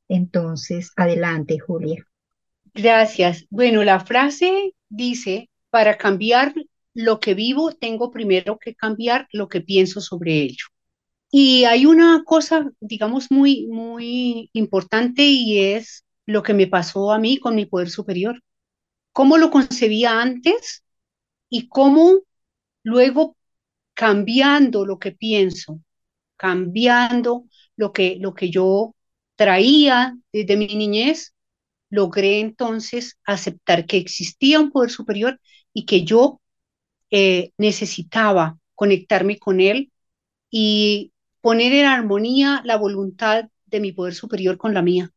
Entonces, 0.08 0.92
adelante, 0.96 1.60
Julia. 1.60 2.06
Gracias. 2.74 3.46
Bueno, 3.50 3.84
la 3.84 4.00
frase 4.00 4.74
dice, 4.90 5.50
para 5.70 5.98
cambiar 5.98 6.54
lo 6.94 7.20
que 7.20 7.34
vivo, 7.34 7.72
tengo 7.72 8.12
primero 8.12 8.58
que 8.60 8.76
cambiar 8.76 9.28
lo 9.32 9.48
que 9.48 9.62
pienso 9.62 10.02
sobre 10.02 10.42
ello. 10.42 10.66
Y 11.32 11.66
hay 11.66 11.88
una 11.88 12.24
cosa, 12.24 12.70
digamos, 12.80 13.32
muy, 13.32 13.68
muy 13.68 14.50
importante 14.54 15.24
y 15.24 15.60
es 15.60 16.06
lo 16.26 16.44
que 16.44 16.54
me 16.54 16.68
pasó 16.68 17.12
a 17.12 17.20
mí 17.20 17.40
con 17.40 17.56
mi 17.56 17.66
poder 17.66 17.90
superior. 17.90 18.42
Cómo 19.12 19.38
lo 19.38 19.50
concebía 19.50 20.22
antes 20.22 20.84
y 21.50 21.68
cómo 21.68 22.20
luego 22.84 23.36
cambiando 23.94 24.86
lo 24.86 25.00
que 25.00 25.12
pienso, 25.12 25.80
cambiando 26.38 27.46
lo 27.76 27.94
que, 27.94 28.18
lo 28.20 28.34
que 28.34 28.50
yo 28.50 28.96
traía 29.36 30.16
desde 30.32 30.58
mi 30.58 30.68
niñez, 30.68 31.34
logré 31.90 32.40
entonces 32.40 33.18
aceptar 33.26 33.86
que 33.86 33.98
existía 33.98 34.60
un 34.60 34.72
poder 34.72 34.90
superior 34.92 35.40
y 35.74 35.86
que 35.86 36.04
yo 36.04 36.42
eh, 37.12 37.52
necesitaba 37.58 38.58
conectarme 38.76 39.38
con 39.40 39.60
él 39.62 39.92
y 40.50 41.14
poner 41.42 41.74
en 41.74 41.86
armonía 41.86 42.62
la 42.66 42.78
voluntad 42.78 43.46
de 43.66 43.80
mi 43.80 43.92
poder 43.92 44.16
superior 44.16 44.58
con 44.58 44.74
la 44.74 44.82
mía. 44.82 45.12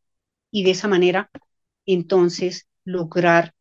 Y 0.50 0.64
de 0.64 0.72
esa 0.72 0.88
manera, 0.88 1.30
entonces, 1.86 2.68
lograr 2.84 3.54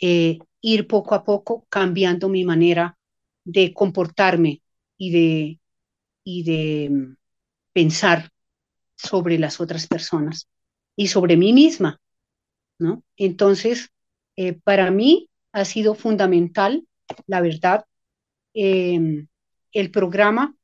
eh, 0.00 0.38
ir 0.60 0.86
poco 0.86 1.14
a 1.14 1.24
poco 1.24 1.66
cambiando 1.68 2.28
mi 2.28 2.44
manera 2.44 2.98
de 3.46 3.72
comportarme 3.72 4.62
y 4.98 5.12
de, 5.12 5.60
y 6.24 6.44
de 6.44 6.90
mm, 6.90 7.16
pensar 7.72 8.30
sobre 8.96 9.38
las 9.38 9.60
otras 9.60 9.86
personas 9.86 10.48
y 10.96 11.08
sobre 11.08 11.36
mí 11.36 11.52
misma, 11.52 12.00
¿no? 12.78 13.04
Entonces, 13.16 13.90
eh, 14.36 14.54
para 14.54 14.90
mí 14.90 15.30
ha 15.52 15.64
sido 15.64 15.94
fundamental, 15.94 16.86
la 17.26 17.40
verdad, 17.40 17.86
em, 18.54 19.28
el 19.72 19.90
programa 19.90 20.56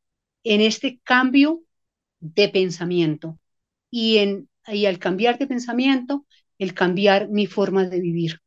en 0.45 0.61
este 0.61 1.01
cambio 1.05 1.63
de 2.21 2.49
pensamiento 2.49 3.39
y, 3.91 4.19
en, 4.19 4.49
y 4.69 4.87
al 4.87 4.99
cambiar 4.99 5.39
de 5.39 5.47
pensamiento, 5.47 6.27
el 6.59 6.75
cambiar 6.75 7.29
mi 7.29 7.47
forma 7.47 7.87
de 7.89 8.01
vivir, 8.01 8.41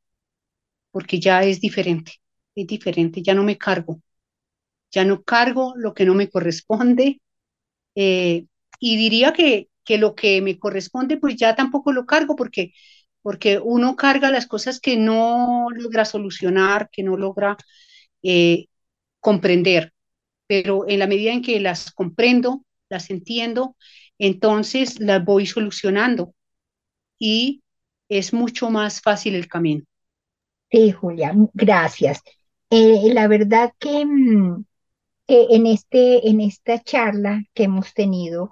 porque 0.92 1.20
ya 1.20 1.44
es 1.44 1.62
diferente, 1.62 2.14
es 2.56 2.68
diferente, 2.68 3.22
ya 3.22 3.34
no 3.34 3.44
me 3.44 3.58
cargo, 3.58 4.02
ya 4.96 5.06
no 5.06 5.24
cargo 5.24 5.76
lo 5.78 5.94
que 5.96 6.06
no 6.06 6.16
me 6.16 6.30
corresponde 6.32 7.22
eh, 7.96 8.46
y 8.80 8.98
diría 8.98 9.34
que, 9.34 9.70
que 9.84 9.98
lo 9.98 10.16
que 10.16 10.42
me 10.42 10.60
corresponde 10.60 11.18
pues 11.18 11.36
ya 11.38 11.56
tampoco 11.56 11.92
lo 11.94 12.06
cargo 12.06 12.36
porque, 12.36 12.74
porque 13.22 13.60
uno 13.60 13.96
carga 13.96 14.32
las 14.32 14.48
cosas 14.48 14.80
que 14.80 14.98
no 14.98 15.68
logra 15.74 16.06
solucionar, 16.06 16.90
que 16.92 17.04
no 17.04 17.18
logra 17.18 17.58
eh, 18.24 18.68
comprender, 19.22 19.94
pero 20.48 20.88
en 20.90 21.00
la 21.00 21.08
medida 21.08 21.34
en 21.34 21.42
que 21.44 21.60
las 21.60 21.92
comprendo, 21.92 22.66
las 22.90 23.10
entiendo, 23.12 23.76
entonces 24.20 25.00
las 25.00 25.24
voy 25.26 25.46
solucionando 25.48 26.34
y 27.20 27.64
es 28.10 28.34
mucho 28.34 28.70
más 28.70 29.02
fácil 29.02 29.36
el 29.36 29.48
camino. 29.48 29.84
Sí, 30.72 30.92
Julia, 30.92 31.34
gracias. 31.54 32.22
Eh, 32.70 33.14
la 33.14 33.28
verdad 33.28 33.72
que 33.80 34.06
mm, 35.28 35.34
en, 35.56 35.68
este, 35.68 36.30
en 36.30 36.42
esta 36.42 36.82
charla 36.82 37.44
que 37.54 37.64
hemos 37.64 37.94
tenido 37.94 38.50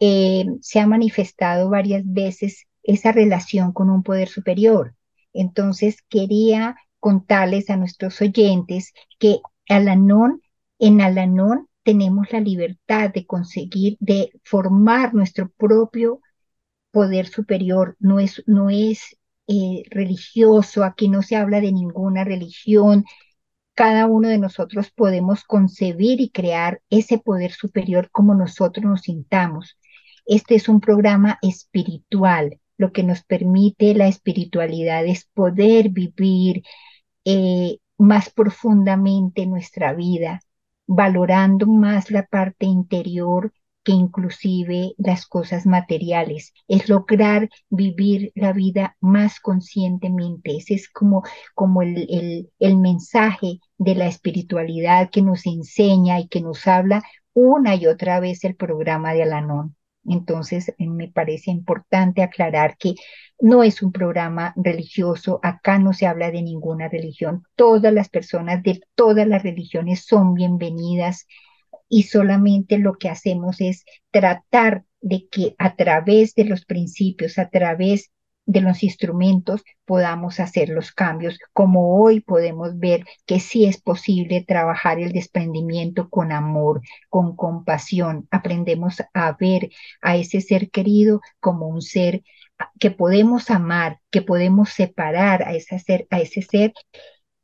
eh, 0.00 0.46
se 0.60 0.80
ha 0.80 0.86
manifestado 0.86 1.70
varias 1.70 2.02
veces 2.04 2.66
esa 2.82 3.12
relación 3.12 3.72
con 3.72 3.90
un 3.90 4.02
poder 4.02 4.28
superior. 4.28 4.94
Entonces 5.32 6.02
quería 6.08 6.76
contarles 6.98 7.70
a 7.70 7.76
nuestros 7.76 8.20
oyentes 8.20 8.92
que 9.18 9.40
Alanón, 9.68 10.42
en 10.78 11.00
Alanón 11.00 11.68
tenemos 11.84 12.32
la 12.32 12.40
libertad 12.40 13.10
de 13.12 13.26
conseguir, 13.26 13.96
de 14.00 14.30
formar 14.44 15.14
nuestro 15.14 15.50
propio 15.50 16.20
poder 16.90 17.26
superior. 17.26 17.96
No 18.00 18.20
es, 18.20 18.42
no 18.46 18.70
es 18.70 19.16
eh, 19.48 19.82
religioso, 19.90 20.84
aquí 20.84 21.08
no 21.08 21.22
se 21.22 21.36
habla 21.36 21.60
de 21.60 21.72
ninguna 21.72 22.24
religión, 22.24 23.04
cada 23.74 24.06
uno 24.06 24.28
de 24.28 24.38
nosotros 24.38 24.90
podemos 24.90 25.44
concebir 25.44 26.20
y 26.20 26.30
crear 26.30 26.80
ese 26.90 27.18
poder 27.18 27.52
superior 27.52 28.10
como 28.10 28.34
nosotros 28.34 28.84
nos 28.84 29.02
sintamos. 29.02 29.78
Este 30.26 30.54
es 30.54 30.68
un 30.68 30.80
programa 30.80 31.38
espiritual. 31.42 32.58
Lo 32.76 32.92
que 32.92 33.02
nos 33.02 33.22
permite 33.24 33.94
la 33.94 34.08
espiritualidad 34.08 35.06
es 35.06 35.26
poder 35.34 35.90
vivir 35.90 36.62
eh, 37.24 37.78
más 37.98 38.30
profundamente 38.30 39.46
nuestra 39.46 39.92
vida, 39.94 40.40
valorando 40.86 41.66
más 41.66 42.10
la 42.10 42.26
parte 42.26 42.66
interior 42.66 43.52
que 43.84 43.92
inclusive 43.92 44.94
las 44.98 45.26
cosas 45.26 45.66
materiales, 45.66 46.52
es 46.68 46.88
lograr 46.88 47.48
vivir 47.68 48.32
la 48.34 48.52
vida 48.52 48.96
más 49.00 49.40
conscientemente. 49.40 50.56
Ese 50.56 50.74
es 50.74 50.88
como, 50.88 51.22
como 51.54 51.82
el, 51.82 52.06
el, 52.10 52.50
el 52.58 52.76
mensaje 52.76 53.58
de 53.78 53.94
la 53.94 54.06
espiritualidad 54.06 55.10
que 55.10 55.22
nos 55.22 55.46
enseña 55.46 56.20
y 56.20 56.28
que 56.28 56.40
nos 56.40 56.66
habla 56.66 57.02
una 57.34 57.74
y 57.74 57.86
otra 57.86 58.20
vez 58.20 58.44
el 58.44 58.56
programa 58.56 59.14
de 59.14 59.22
Alanón. 59.22 59.76
Entonces, 60.04 60.68
eh, 60.68 60.88
me 60.88 61.08
parece 61.08 61.50
importante 61.50 62.22
aclarar 62.22 62.76
que 62.76 62.94
no 63.40 63.62
es 63.62 63.82
un 63.82 63.92
programa 63.92 64.52
religioso, 64.56 65.40
acá 65.42 65.78
no 65.78 65.92
se 65.92 66.06
habla 66.06 66.30
de 66.30 66.42
ninguna 66.42 66.88
religión, 66.88 67.44
todas 67.56 67.92
las 67.92 68.08
personas 68.08 68.62
de 68.62 68.80
todas 68.94 69.26
las 69.26 69.42
religiones 69.42 70.04
son 70.04 70.34
bienvenidas 70.34 71.26
y 71.92 72.04
solamente 72.04 72.78
lo 72.78 72.94
que 72.94 73.10
hacemos 73.10 73.60
es 73.60 73.84
tratar 74.10 74.84
de 75.02 75.28
que 75.30 75.54
a 75.58 75.76
través 75.76 76.34
de 76.34 76.46
los 76.46 76.64
principios, 76.64 77.38
a 77.38 77.50
través 77.50 78.10
de 78.46 78.62
los 78.62 78.82
instrumentos 78.82 79.62
podamos 79.84 80.40
hacer 80.40 80.70
los 80.70 80.92
cambios, 80.92 81.38
como 81.52 82.02
hoy 82.02 82.20
podemos 82.20 82.78
ver 82.78 83.04
que 83.26 83.40
sí 83.40 83.66
es 83.66 83.78
posible 83.78 84.42
trabajar 84.42 85.00
el 85.00 85.12
desprendimiento 85.12 86.08
con 86.08 86.32
amor, 86.32 86.80
con 87.10 87.36
compasión. 87.36 88.26
Aprendemos 88.30 89.02
a 89.12 89.36
ver 89.38 89.68
a 90.00 90.16
ese 90.16 90.40
ser 90.40 90.70
querido 90.70 91.20
como 91.40 91.68
un 91.68 91.82
ser 91.82 92.22
que 92.80 92.90
podemos 92.90 93.50
amar, 93.50 93.98
que 94.10 94.22
podemos 94.22 94.70
separar 94.70 95.42
a 95.42 95.52
ese 95.52 95.78
ser, 95.78 96.06
a 96.08 96.20
ese 96.20 96.40
ser 96.40 96.72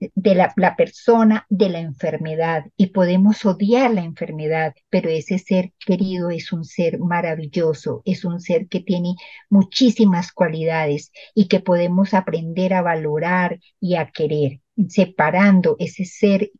de 0.00 0.34
la, 0.34 0.76
persona 0.76 1.46
de 1.48 1.68
la 1.68 1.80
enfermedad 1.80 2.66
y 2.76 2.88
podemos 2.88 3.44
odiar 3.44 3.92
la 3.92 4.02
enfermedad, 4.02 4.74
pero 4.90 5.10
ese 5.10 5.38
ser 5.38 5.72
querido 5.84 6.30
es 6.30 6.52
un 6.52 6.64
ser 6.64 7.00
maravilloso, 7.00 8.02
es 8.04 8.24
un 8.24 8.40
ser 8.40 8.68
que 8.68 8.80
tiene 8.80 9.14
muchísimas 9.50 10.32
cualidades 10.32 11.10
y 11.34 11.48
que 11.48 11.60
podemos 11.60 12.14
aprender 12.14 12.74
a 12.74 12.82
valorar 12.82 13.58
y 13.80 13.96
a 13.96 14.10
querer, 14.10 14.60
separando 14.88 15.76
ese 15.78 16.04
ser 16.04 16.52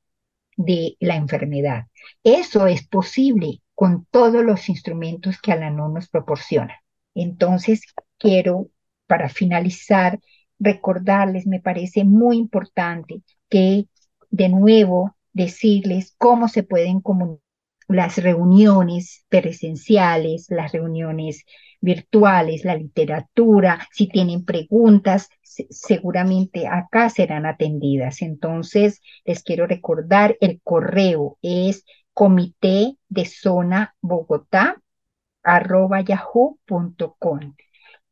de 0.56 0.96
la 0.98 1.14
enfermedad. 1.14 1.86
Eso 2.24 2.66
es 2.66 2.86
posible 2.86 3.62
con 3.74 4.06
todos 4.06 4.44
los 4.44 4.68
instrumentos 4.68 5.40
que 5.40 5.52
Alanón 5.52 5.94
nos 5.94 6.08
proporciona. 6.08 6.82
Entonces, 7.14 7.82
quiero, 8.18 8.70
para 9.06 9.28
finalizar, 9.28 10.18
recordarles, 10.58 11.46
me 11.46 11.60
parece 11.60 12.04
muy 12.04 12.36
importante 12.36 13.22
que 13.48 13.86
de 14.30 14.48
nuevo 14.48 15.16
decirles 15.32 16.14
cómo 16.18 16.48
se 16.48 16.62
pueden 16.62 17.00
comunicar 17.00 17.48
las 17.88 18.18
reuniones 18.18 19.24
presenciales, 19.28 20.46
las 20.50 20.72
reuniones 20.72 21.44
virtuales, 21.80 22.64
la 22.64 22.74
literatura, 22.74 23.88
si 23.92 24.08
tienen 24.08 24.44
preguntas, 24.44 25.30
seguramente 25.42 26.66
acá 26.66 27.08
serán 27.08 27.46
atendidas. 27.46 28.20
Entonces, 28.20 29.00
les 29.24 29.42
quiero 29.42 29.66
recordar, 29.66 30.36
el 30.40 30.60
correo 30.62 31.38
es 31.40 31.84
comité 32.12 32.96
de 33.08 33.24
zona 33.24 33.94
Bogotá 34.00 34.76
arroba 35.42 36.00
yahoo.com 36.02 37.54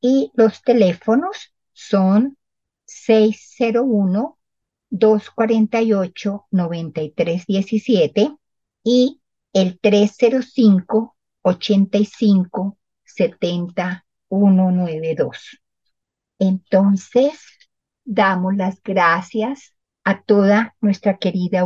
y 0.00 0.30
los 0.34 0.62
teléfonos 0.62 1.52
son 1.76 2.38
601 2.86 4.38
248 4.88 6.46
9317 6.50 8.34
y 8.82 9.20
el 9.52 9.78
305 9.78 11.16
85 11.42 12.78
70 13.04 14.06
192. 14.30 15.60
Entonces, 16.38 17.38
damos 18.04 18.56
las 18.56 18.82
gracias 18.82 19.74
a 20.02 20.22
toda 20.22 20.74
nuestra 20.80 21.18
querida 21.18 21.60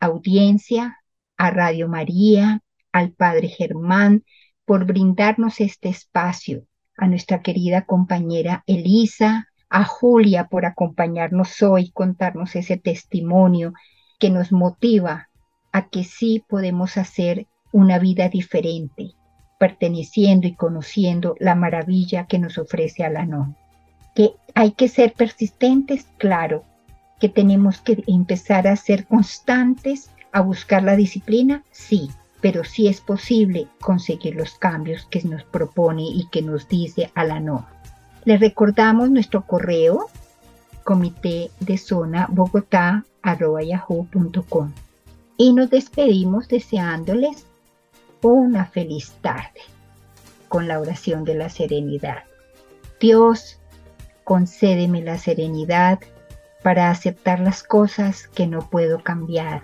audiencia, 0.00 0.98
a 1.36 1.50
Radio 1.50 1.88
María, 1.88 2.62
al 2.90 3.12
Padre 3.12 3.48
Germán, 3.48 4.24
por 4.64 4.86
brindarnos 4.86 5.60
este 5.60 5.88
espacio, 5.88 6.66
a 6.96 7.06
nuestra 7.06 7.42
querida 7.42 7.84
compañera 7.86 8.64
Elisa, 8.66 9.51
a 9.72 9.84
Julia 9.84 10.48
por 10.48 10.66
acompañarnos 10.66 11.62
hoy, 11.62 11.90
contarnos 11.90 12.54
ese 12.56 12.76
testimonio 12.76 13.72
que 14.18 14.28
nos 14.28 14.52
motiva 14.52 15.30
a 15.72 15.88
que 15.88 16.04
sí 16.04 16.44
podemos 16.46 16.98
hacer 16.98 17.46
una 17.72 17.98
vida 17.98 18.28
diferente, 18.28 19.12
perteneciendo 19.58 20.46
y 20.46 20.54
conociendo 20.54 21.36
la 21.40 21.54
maravilla 21.54 22.26
que 22.26 22.38
nos 22.38 22.58
ofrece 22.58 23.02
Alanón. 23.02 23.56
Que 24.14 24.32
hay 24.54 24.72
que 24.72 24.88
ser 24.88 25.14
persistentes, 25.14 26.06
claro, 26.18 26.64
que 27.18 27.30
tenemos 27.30 27.80
que 27.80 28.04
empezar 28.06 28.68
a 28.68 28.76
ser 28.76 29.06
constantes, 29.06 30.10
a 30.32 30.42
buscar 30.42 30.82
la 30.82 30.96
disciplina, 30.96 31.64
sí, 31.70 32.10
pero 32.42 32.62
sí 32.62 32.88
es 32.88 33.00
posible 33.00 33.68
conseguir 33.80 34.36
los 34.36 34.58
cambios 34.58 35.06
que 35.06 35.22
nos 35.22 35.44
propone 35.44 36.02
y 36.02 36.28
que 36.30 36.42
nos 36.42 36.68
dice 36.68 37.10
Alanón. 37.14 37.64
Les 38.24 38.38
recordamos 38.38 39.10
nuestro 39.10 39.44
correo 39.46 40.06
comité 40.84 41.50
de 41.60 41.78
zona 41.78 42.28
bogotá 42.30 43.04
y 45.36 45.52
nos 45.52 45.70
despedimos 45.70 46.48
deseándoles 46.48 47.46
una 48.22 48.66
feliz 48.66 49.12
tarde 49.20 49.60
con 50.48 50.68
la 50.68 50.80
oración 50.80 51.24
de 51.24 51.34
la 51.34 51.48
serenidad. 51.48 52.24
Dios, 53.00 53.58
concédeme 54.24 55.02
la 55.02 55.18
serenidad 55.18 55.98
para 56.62 56.90
aceptar 56.90 57.40
las 57.40 57.62
cosas 57.62 58.28
que 58.28 58.46
no 58.46 58.70
puedo 58.70 59.02
cambiar, 59.02 59.62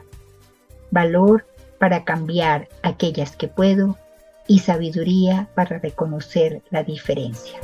valor 0.91 1.47
para 1.79 2.05
cambiar 2.05 2.69
aquellas 2.83 3.37
que 3.37 3.47
puedo 3.47 3.97
y 4.49 4.61
sabiduría 4.61 5.49
para 5.55 5.79
reconocer 5.79 6.63
la 6.71 6.83
diferencia. 6.83 7.61